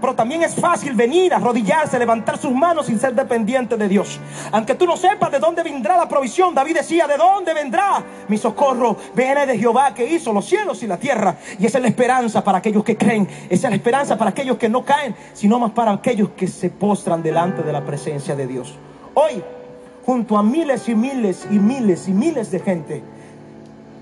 Pero 0.00 0.14
también 0.14 0.42
es 0.42 0.54
fácil 0.54 0.94
venir, 0.94 1.34
arrodillarse, 1.34 1.98
levantar 1.98 2.38
sus 2.38 2.52
manos 2.52 2.86
sin 2.86 2.98
ser 3.00 3.14
dependiente 3.14 3.76
de 3.76 3.88
Dios. 3.88 4.20
Aunque 4.52 4.74
tú 4.74 4.86
no 4.86 4.96
sepas 4.96 5.30
de 5.32 5.38
dónde 5.38 5.62
vendrá 5.62 5.96
la 5.96 6.08
provisión, 6.08 6.54
David 6.54 6.76
decía, 6.76 7.06
¿de 7.06 7.16
dónde 7.16 7.52
vendrá 7.52 8.02
mi 8.28 8.38
socorro? 8.38 8.96
Viene 9.14 9.46
de 9.46 9.58
Jehová 9.58 9.94
que 9.94 10.04
hizo 10.04 10.32
los 10.32 10.44
cielos 10.46 10.82
y 10.82 10.86
la 10.86 10.98
tierra. 10.98 11.36
Y 11.58 11.66
esa 11.66 11.78
es 11.78 11.82
la 11.82 11.88
esperanza 11.88 12.44
para 12.44 12.58
aquellos 12.58 12.84
que 12.84 12.96
creen. 12.96 13.28
Esa 13.50 13.66
es 13.66 13.70
la 13.70 13.76
esperanza 13.76 14.16
para 14.16 14.30
aquellos 14.30 14.56
que 14.56 14.68
no 14.68 14.84
caen, 14.84 15.16
sino 15.32 15.58
más 15.58 15.72
para 15.72 15.92
aquellos 15.92 16.30
que 16.30 16.46
se 16.46 16.70
postran 16.70 17.22
delante 17.22 17.62
de 17.62 17.72
la 17.72 17.84
presencia 17.84 18.36
de 18.36 18.46
Dios. 18.46 18.76
Hoy, 19.14 19.42
junto 20.06 20.38
a 20.38 20.42
miles 20.44 20.88
y 20.88 20.94
miles 20.94 21.46
y 21.50 21.58
miles 21.58 22.08
y 22.08 22.12
miles 22.12 22.50
de 22.52 22.60
gente 22.60 23.02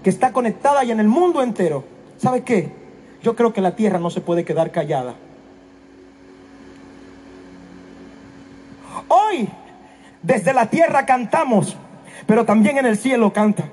que 0.06 0.10
está 0.10 0.32
conectada 0.32 0.84
y 0.84 0.92
en 0.92 1.00
el 1.00 1.08
mundo 1.08 1.42
entero, 1.42 1.82
¿sabe 2.16 2.44
qué? 2.44 2.70
Yo 3.24 3.34
creo 3.34 3.52
que 3.52 3.60
la 3.60 3.74
tierra 3.74 3.98
no 3.98 4.08
se 4.08 4.20
puede 4.20 4.44
quedar 4.44 4.70
callada. 4.70 5.16
Hoy, 9.08 9.48
desde 10.22 10.54
la 10.54 10.70
tierra 10.70 11.04
cantamos. 11.06 11.76
pero 12.24 12.44
también 12.44 12.78
en 12.78 12.86
el 12.86 12.96
cielo 12.96 13.32
canta. 13.32 13.64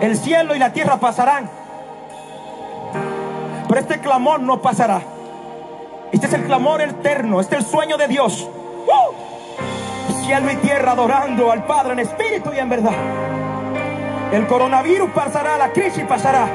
El 0.00 0.16
cielo 0.16 0.54
y 0.54 0.60
la 0.60 0.72
tierra 0.72 1.00
pasarán, 1.00 1.50
pero 3.66 3.80
este 3.80 3.98
clamor 3.98 4.38
no 4.38 4.62
pasará. 4.62 5.02
Este 6.12 6.28
es 6.28 6.34
el 6.34 6.44
clamor 6.44 6.82
eterno, 6.82 7.40
este 7.40 7.56
es 7.56 7.64
el 7.64 7.68
sueño 7.68 7.96
de 7.96 8.06
Dios. 8.06 8.48
¡Uh! 8.86 9.31
Cielo 10.24 10.52
y 10.52 10.56
tierra 10.56 10.92
adorando 10.92 11.50
al 11.50 11.64
Padre 11.66 11.94
en 11.94 11.98
espíritu 11.98 12.50
y 12.54 12.58
en 12.58 12.68
verdad. 12.68 12.92
El 14.32 14.46
coronavirus 14.46 15.10
pasará, 15.10 15.58
la 15.58 15.72
crisis 15.72 16.04
pasará, 16.04 16.46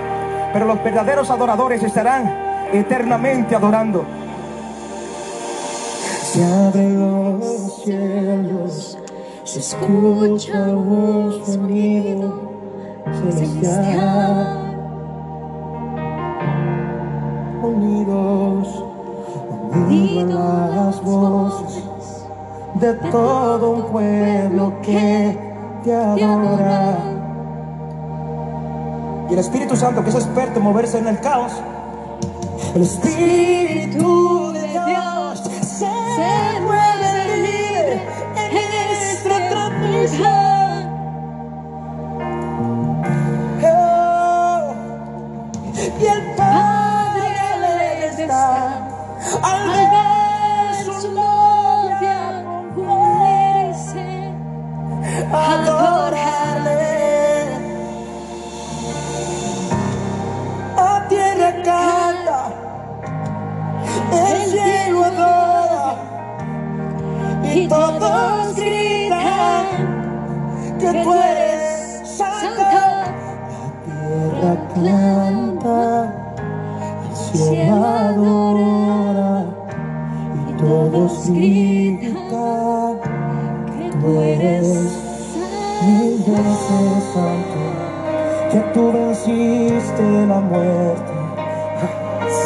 pero 0.54 0.66
los 0.66 0.82
verdaderos 0.82 1.30
adoradores 1.30 1.84
estarán 1.84 2.70
eternamente 2.72 3.56
adorando. 3.56 4.06
Se 6.24 6.44
abren 6.46 7.00
los 7.00 7.84
cielos, 7.84 8.98
se 9.44 9.60
escucha 9.60 10.60
un 10.70 11.46
sonido 11.46 12.52
celestial. 13.22 14.64
Unidos, 17.62 18.84
unidas 19.74 20.76
las 20.76 21.04
voces 21.04 21.87
de 22.80 22.94
todo 23.12 23.72
un 23.72 23.84
pueblo 23.92 24.74
que 24.82 25.38
te 25.84 25.94
adora. 25.94 26.98
Y 29.30 29.34
el 29.34 29.40
Espíritu 29.40 29.76
Santo, 29.76 30.04
que 30.04 30.10
es 30.10 30.16
experto 30.16 30.60
en 30.60 30.66
moverse 30.66 30.98
en 31.00 31.08
el 31.08 31.20
caos, 31.20 31.54
El 32.76 32.82
Espíritu 32.84 34.37
que 70.98 71.04
tú 71.04 71.14
eres 71.14 72.08
santa. 72.18 73.06
La 74.42 74.56
tierra 74.74 75.28
canta, 75.28 75.78
el 77.10 77.16
cielo 77.16 77.86
adora 77.86 79.46
y 80.50 80.54
todos 80.54 81.30
gritan 81.30 83.00
que 83.66 83.98
tú 84.00 84.22
eres 84.22 84.68
mil 85.86 86.18
veces 86.26 87.04
santo, 87.14 87.62
que 88.52 88.60
tú 88.74 88.92
venciste 88.92 90.06
la 90.28 90.40
muerte, 90.40 91.14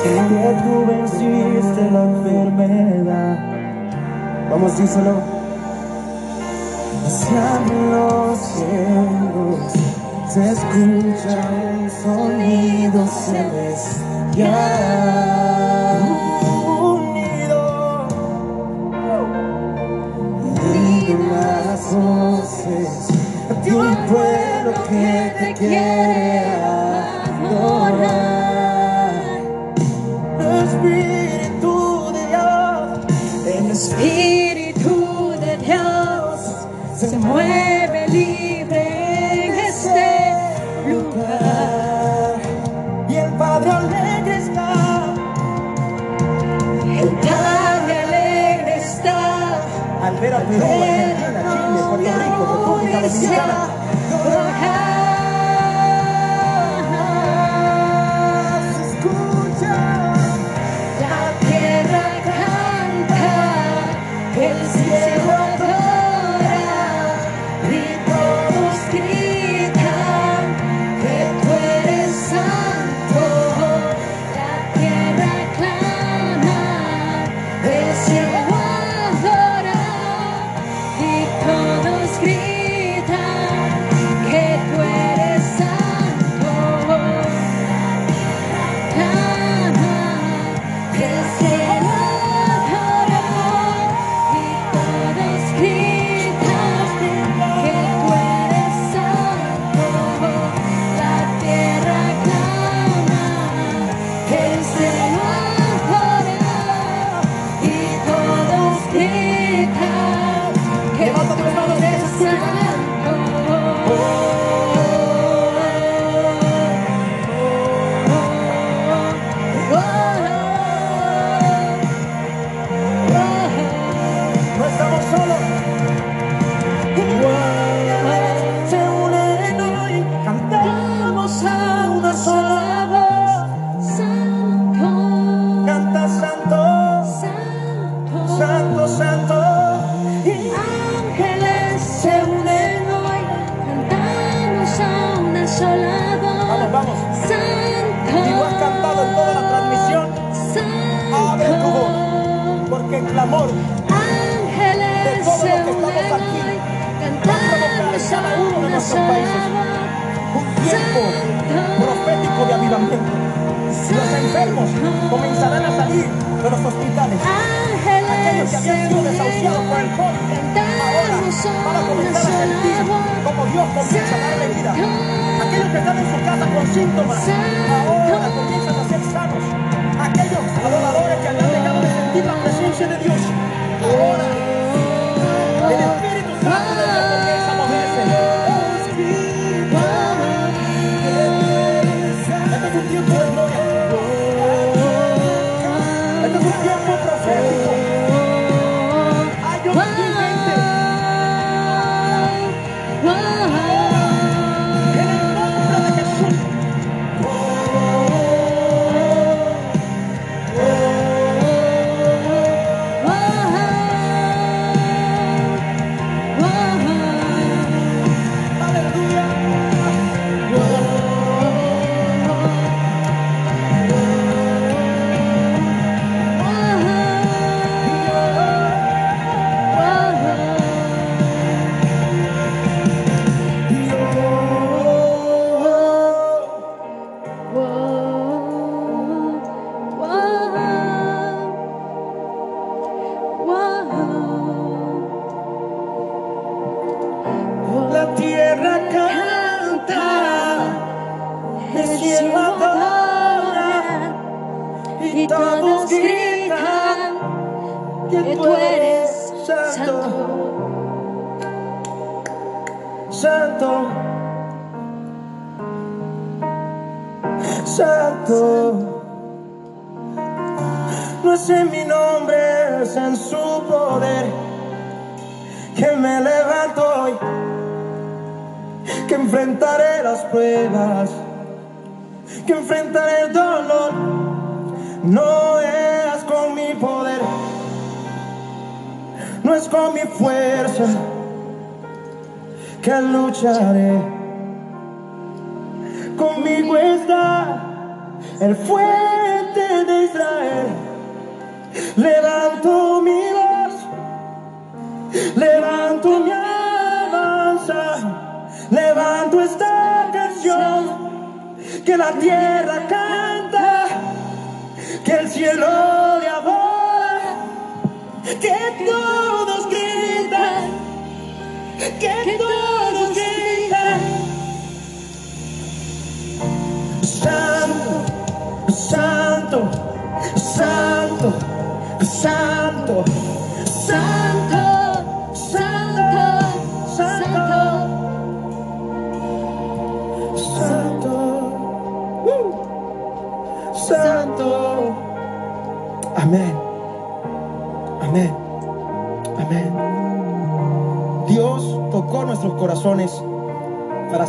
que 0.04 0.16
tú 0.64 0.86
venciste 0.88 1.92
la 1.92 2.04
enfermedad. 2.04 3.36
Vamos, 4.50 4.78
díselo. 4.78 5.41
Los 7.04 7.14
cielos 7.14 8.40
se 10.30 10.42
escucha 10.52 11.36
un 11.80 11.90
sonido 11.90 13.00
celestial. 13.08 14.48
Unido, 16.80 18.08
unido 20.44 21.16
las 21.32 21.82
voces 21.94 22.92
de 23.64 23.70
un 23.76 23.96
pueblo 24.08 24.72
que 24.88 25.34
te 25.40 25.48
quiere 25.58 26.46
adorar. 27.46 28.12
Espíritu 30.64 31.74
de 32.14 32.22
Dios, 32.28 33.00
el 33.48 33.66
Espíritu 33.72 34.41
se 37.10 37.18
mueve 37.18 38.08
libre 38.10 39.48
en 39.48 39.60
este 39.60 40.34
lugar. 40.88 42.40
Y 43.10 43.16
el 43.16 43.32
Padre 43.34 43.72
alegre 43.72 44.38
está, 44.38 45.14
el 47.00 47.10
Padre 47.10 47.98
alegre 48.04 48.78
está. 48.78 49.62
al 50.04 50.16
ver 50.20 50.34
a 50.34 50.40
Perú, 50.42 50.64
Argentina, 50.64 51.44
Chile, 51.54 51.86
Puerto 51.90 52.20
Rico, 52.20 52.78
República 52.78 53.02
Dominicana, 53.02 53.81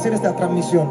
hacer 0.02 0.14
esta 0.14 0.34
transmisión. 0.34 0.88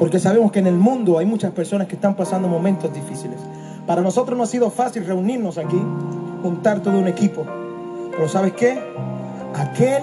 Porque 0.00 0.18
sabemos 0.18 0.50
que 0.50 0.58
en 0.58 0.66
el 0.66 0.76
mundo 0.76 1.18
hay 1.18 1.26
muchas 1.26 1.52
personas 1.52 1.86
que 1.86 1.94
están 1.94 2.16
pasando 2.16 2.48
momentos 2.48 2.92
difíciles. 2.92 3.38
Para 3.86 4.02
nosotros 4.02 4.36
no 4.36 4.42
ha 4.42 4.48
sido 4.48 4.68
fácil 4.68 5.06
reunirnos 5.06 5.58
aquí, 5.58 5.80
juntar 6.42 6.80
todo 6.80 6.98
un 6.98 7.06
equipo. 7.06 7.46
Pero 8.10 8.28
¿sabes 8.28 8.52
qué? 8.54 8.80
Aquel 9.54 10.02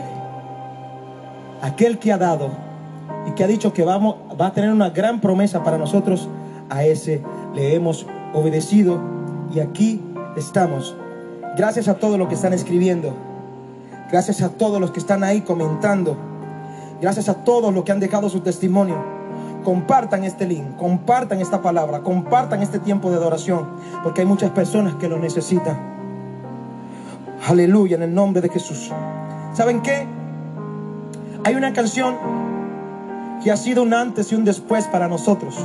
aquel 1.62 2.00
que 2.00 2.14
ha 2.14 2.18
dado 2.18 2.50
y 3.28 3.32
que 3.32 3.44
ha 3.44 3.48
dicho 3.48 3.74
que 3.74 3.84
vamos, 3.84 4.16
va 4.40 4.48
a 4.48 4.54
tener 4.54 4.72
una 4.72 4.92
gran 4.92 5.20
promesa 5.20 5.66
para 5.66 5.78
nosotros, 5.78 6.30
a 6.70 6.86
ese 6.86 7.22
le 7.54 7.76
hemos 7.76 8.06
obedecido 8.34 9.02
y 9.54 9.60
aquí 9.60 10.02
estamos. 10.38 10.96
Gracias 11.58 11.90
a 11.90 11.96
todos 11.96 12.18
los 12.18 12.30
que 12.30 12.36
están 12.36 12.54
escribiendo, 12.54 13.14
gracias 14.12 14.42
a 14.42 14.50
todos 14.50 14.80
los 14.82 14.92
que 14.92 15.00
están 15.00 15.24
ahí 15.24 15.42
comentando, 15.42 16.18
gracias 17.02 17.30
a 17.30 17.44
todos 17.44 17.74
los 17.74 17.84
que 17.84 17.92
han 17.92 18.00
dejado 18.00 18.30
su 18.30 18.42
testimonio. 18.42 19.20
Compartan 19.64 20.24
este 20.24 20.48
link, 20.48 20.78
compartan 20.78 21.42
esta 21.42 21.62
palabra, 21.62 22.00
compartan 22.00 22.62
este 22.62 22.80
tiempo 22.80 23.10
de 23.10 23.18
adoración, 23.18 23.68
porque 24.04 24.22
hay 24.22 24.28
muchas 24.28 24.52
personas 24.52 24.96
que 24.96 25.10
lo 25.10 25.20
necesitan. 25.20 25.78
Aleluya, 27.48 27.98
en 27.98 28.04
el 28.04 28.14
nombre 28.14 28.42
de 28.42 28.50
Jesús. 28.50 28.92
¿Saben 29.54 29.82
qué? 29.82 30.08
Hay 31.44 31.56
una 31.56 31.74
canción 31.74 32.16
que 33.44 33.52
ha 33.52 33.58
sido 33.58 33.84
un 33.84 33.94
antes 33.94 34.32
y 34.32 34.36
un 34.36 34.46
después 34.46 34.88
para 34.88 35.08
nosotros. 35.08 35.56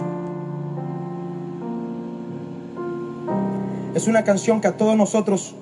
Es 3.95 4.09
una 4.09 4.24
canción 4.24 4.61
que 4.61 4.68
a 4.68 4.76
todos 4.76 4.97
nosotros 4.97 5.55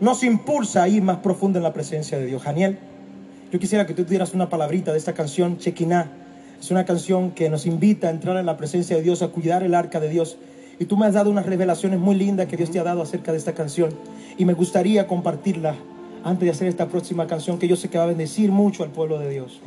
nos 0.00 0.22
impulsa 0.22 0.82
a 0.82 0.88
ir 0.88 1.02
más 1.02 1.18
profundo 1.18 1.58
en 1.58 1.62
la 1.62 1.72
presencia 1.72 2.18
de 2.18 2.26
Dios. 2.26 2.44
Daniel, 2.44 2.78
yo 3.52 3.58
quisiera 3.58 3.86
que 3.86 3.94
tú 3.94 4.04
dieras 4.04 4.32
una 4.34 4.48
palabrita 4.48 4.92
de 4.92 4.98
esta 4.98 5.12
canción, 5.12 5.58
Chequiná. 5.58 6.10
Es 6.60 6.70
una 6.70 6.84
canción 6.84 7.30
que 7.32 7.48
nos 7.48 7.66
invita 7.66 8.08
a 8.08 8.10
entrar 8.10 8.36
en 8.36 8.46
la 8.46 8.56
presencia 8.56 8.96
de 8.96 9.02
Dios, 9.02 9.22
a 9.22 9.28
cuidar 9.28 9.62
el 9.62 9.74
arca 9.74 10.00
de 10.00 10.08
Dios. 10.08 10.36
Y 10.78 10.86
tú 10.86 10.96
me 10.96 11.06
has 11.06 11.14
dado 11.14 11.30
unas 11.30 11.46
revelaciones 11.46 11.98
muy 11.98 12.14
lindas 12.14 12.46
que 12.46 12.56
Dios 12.56 12.70
te 12.70 12.78
ha 12.78 12.82
dado 12.84 13.02
acerca 13.02 13.32
de 13.32 13.38
esta 13.38 13.52
canción. 13.52 13.90
Y 14.38 14.44
me 14.44 14.54
gustaría 14.54 15.06
compartirla 15.06 15.74
antes 16.24 16.44
de 16.46 16.50
hacer 16.50 16.68
esta 16.68 16.88
próxima 16.88 17.26
canción 17.26 17.58
que 17.58 17.68
yo 17.68 17.76
sé 17.76 17.88
que 17.88 17.98
va 17.98 18.04
a 18.04 18.08
bendecir 18.08 18.50
mucho 18.50 18.82
al 18.82 18.90
pueblo 18.90 19.18
de 19.18 19.30
Dios. 19.30 19.60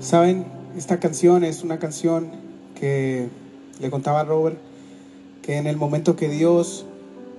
Saben, 0.00 0.46
esta 0.76 1.00
canción 1.00 1.44
es 1.44 1.62
una 1.62 1.78
canción 1.78 2.30
que 2.78 3.28
le 3.80 3.90
contaba 3.90 4.20
a 4.20 4.24
Robert 4.24 4.58
que 5.42 5.56
en 5.56 5.66
el 5.66 5.76
momento 5.76 6.14
que 6.14 6.28
Dios 6.28 6.86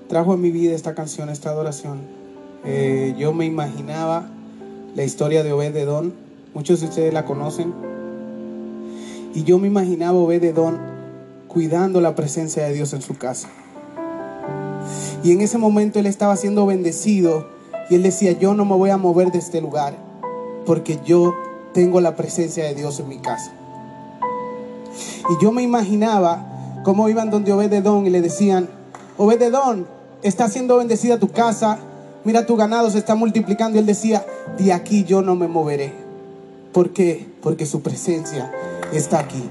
trajo 0.08 0.34
en 0.34 0.42
mi 0.42 0.52
vida 0.52 0.76
esta 0.76 0.96
canción, 0.96 1.30
esta 1.30 1.52
adoración, 1.52 2.19
eh, 2.66 3.16
yo 3.18 3.34
me 3.34 3.46
imaginaba 3.46 4.30
la 4.96 5.04
historia 5.04 5.44
de 5.44 5.54
Obed-Edom. 5.54 6.12
Muchos 6.54 6.82
de 6.82 6.88
ustedes 6.88 7.14
la 7.14 7.26
conocen. 7.26 7.74
Y 9.34 9.44
yo 9.44 9.60
me 9.60 9.68
imaginaba 9.68 10.18
a 10.18 10.22
Obed-Edom 10.22 10.78
cuidando 11.48 12.02
la 12.02 12.16
presencia 12.16 12.64
de 12.64 12.74
Dios 12.74 12.94
en 12.94 13.02
su 13.02 13.18
casa. 13.18 13.50
Y 15.24 15.32
en 15.32 15.42
ese 15.42 15.58
momento 15.58 16.00
él 16.00 16.06
estaba 16.06 16.36
siendo 16.36 16.66
bendecido 16.66 17.48
y 17.90 17.96
él 17.96 18.04
decía, 18.04 18.32
yo 18.34 18.54
no 18.54 18.66
me 18.66 18.76
voy 18.76 18.90
a 18.90 18.98
mover 18.98 19.32
de 19.32 19.40
este 19.40 19.62
lugar 19.62 19.96
porque 20.66 21.00
yo 21.06 21.34
tengo 21.74 22.02
la 22.02 22.16
presencia 22.16 22.64
de 22.64 22.76
Dios 22.76 23.00
en 23.00 23.08
mi 23.08 23.18
casa. 23.18 23.52
Y 25.30 25.44
yo 25.44 25.52
me 25.52 25.62
imaginaba 25.62 26.82
cómo 26.84 27.10
iban 27.10 27.30
donde 27.30 27.54
Obededón 27.54 28.06
y 28.06 28.10
le 28.10 28.22
decían, 28.22 28.70
Obededón, 29.18 29.88
está 30.22 30.48
siendo 30.48 30.78
bendecida 30.78 31.20
tu 31.20 31.30
casa, 31.30 31.80
mira 32.24 32.46
tu 32.46 32.56
ganado 32.56 32.90
se 32.90 32.98
está 32.98 33.16
multiplicando. 33.16 33.78
Y 33.78 33.80
él 33.80 33.86
decía, 33.86 34.26
de 34.58 34.74
aquí 34.74 35.04
yo 35.04 35.22
no 35.22 35.36
me 35.36 35.48
moveré. 35.48 35.94
¿Por 36.72 36.92
qué? 36.92 37.28
Porque 37.42 37.66
su 37.66 37.82
presencia 37.82 38.52
está 38.94 39.20
aquí. 39.20 39.44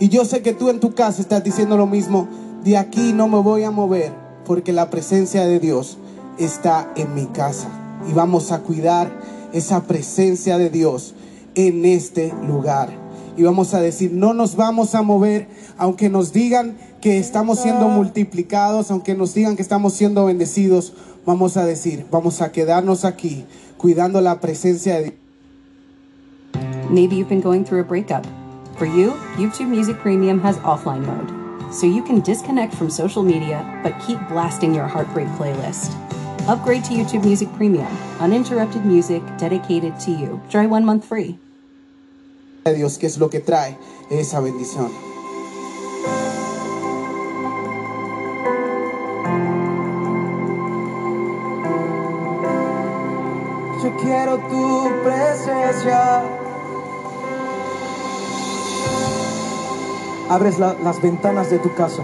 Y 0.00 0.08
yo 0.08 0.24
sé 0.24 0.42
que 0.42 0.52
tú 0.52 0.68
en 0.68 0.80
tu 0.80 0.94
casa 0.94 1.20
estás 1.20 1.44
diciendo 1.44 1.76
lo 1.76 1.86
mismo, 1.86 2.28
de 2.64 2.76
aquí 2.76 3.12
no 3.12 3.28
me 3.28 3.38
voy 3.38 3.64
a 3.64 3.70
mover 3.70 4.12
porque 4.44 4.72
la 4.72 4.90
presencia 4.90 5.44
de 5.44 5.60
Dios 5.60 5.98
está 6.38 6.90
en 6.96 7.14
mi 7.14 7.26
casa. 7.26 7.68
Y 8.08 8.12
vamos 8.12 8.52
a 8.52 8.60
cuidar 8.60 9.12
esa 9.52 9.84
presencia 9.84 10.58
de 10.58 10.70
Dios 10.70 11.14
en 11.54 11.84
este 11.84 12.32
lugar. 12.46 12.90
Y 13.36 13.44
vamos 13.44 13.74
a 13.74 13.80
decir, 13.80 14.12
no 14.12 14.34
nos 14.34 14.56
vamos 14.56 14.94
a 14.94 15.02
mover, 15.02 15.48
aunque 15.78 16.08
nos 16.08 16.32
digan 16.32 16.76
que 17.00 17.18
estamos 17.18 17.60
siendo 17.60 17.88
multiplicados, 17.88 18.90
aunque 18.90 19.14
nos 19.14 19.34
digan 19.34 19.56
que 19.56 19.62
estamos 19.62 19.94
siendo 19.94 20.24
bendecidos, 20.26 20.92
vamos 21.24 21.56
a 21.56 21.64
decir, 21.64 22.06
vamos 22.10 22.40
a 22.40 22.52
quedarnos 22.52 23.04
aquí 23.04 23.44
cuidando 23.76 24.20
la 24.20 24.40
presencia 24.40 24.94
de 24.96 25.02
Dios. 25.02 25.14
Maybe 26.90 27.16
you've 27.16 27.28
been 27.28 27.40
going 27.40 27.64
through 27.64 27.80
a 27.80 27.84
breakup. 27.84 28.26
For 28.76 28.86
you, 28.86 29.12
YouTube 29.36 29.68
Music 29.68 29.96
Premium 30.00 30.40
has 30.40 30.58
offline 30.58 31.06
mode, 31.06 31.72
so 31.72 31.86
you 31.86 32.02
can 32.02 32.20
disconnect 32.20 32.74
from 32.74 32.90
social 32.90 33.22
media 33.22 33.64
but 33.82 33.94
keep 34.06 34.18
blasting 34.28 34.74
your 34.74 34.86
heartbreak 34.86 35.28
playlist. 35.38 35.92
Upgrade 36.48 36.84
to 36.84 36.92
YouTube 36.92 37.24
Music 37.24 37.48
Premium, 37.56 37.86
uninterrupted 38.18 38.84
music 38.84 39.22
dedicated 39.38 39.98
to 40.00 40.10
you. 40.10 40.40
Try 40.50 40.66
one 40.66 40.84
month 40.84 41.04
free. 41.04 41.38
Dios, 42.64 42.98
que 42.98 43.06
es 43.06 43.18
lo 43.18 43.28
que 43.28 43.40
trae 43.40 43.76
esa 44.10 44.40
bendición. 44.40 45.11
Quiero 54.12 54.36
tu 54.52 54.90
presencia. 55.04 56.22
Abres 60.28 60.58
la- 60.58 60.76
las 60.84 61.00
ventanas 61.00 61.48
de 61.50 61.58
tu 61.58 61.72
casa 61.74 62.02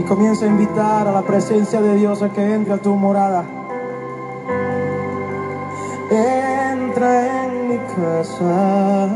y 0.00 0.02
comienza 0.04 0.46
a 0.46 0.48
invitar 0.48 1.06
a 1.06 1.12
la 1.12 1.22
presencia 1.22 1.80
de 1.82 1.96
Dios 1.96 2.22
a 2.22 2.30
que 2.30 2.54
entre 2.54 2.72
a 2.74 2.78
tu 2.78 2.94
morada. 2.94 3.44
Entra 6.10 7.44
en 7.44 7.68
mi 7.68 7.78
casa, 7.96 9.08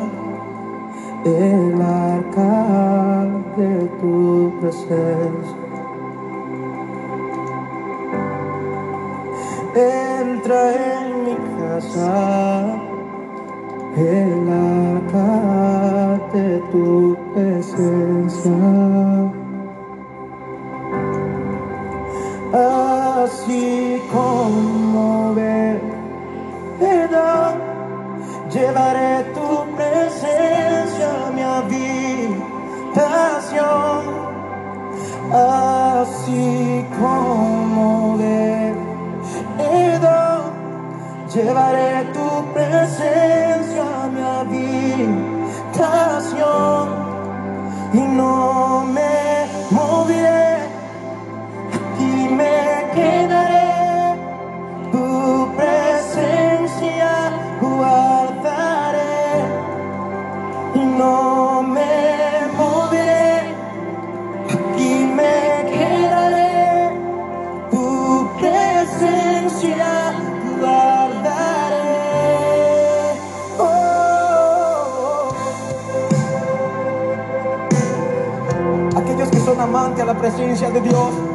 el 1.24 1.80
arca 1.80 3.26
de 3.57 3.86
tu 4.01 4.53
presencia. 4.61 5.57
Entra 10.51 10.66
en 10.98 11.07
mi 11.24 11.36
casa, 11.61 12.11
el 13.96 14.46
de 16.32 16.48
tu 16.72 17.16
presencia. 17.32 18.59
Así 23.22 24.03
como 24.12 25.34
verdad, 26.80 27.55
llevaré 28.51 29.22
tu 29.32 29.51
presencia 29.76 31.09
a 31.26 31.30
mi 31.30 31.42
habitación. 31.42 32.40
Así 35.32 36.84
como 36.98 37.49
llevaré 41.35 42.05
tu 42.12 42.53
presencia 42.53 43.85
a 44.03 44.09
mi 44.09 44.20
habitación 45.70 46.89
y 47.93 48.01
no 48.01 48.85
me 48.85 49.47
moveré 49.70 50.39
presencia 80.21 80.68
de 80.71 80.83
Dios 80.83 81.30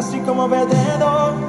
Así 0.00 0.18
como 0.20 0.48
vedero 0.48 1.39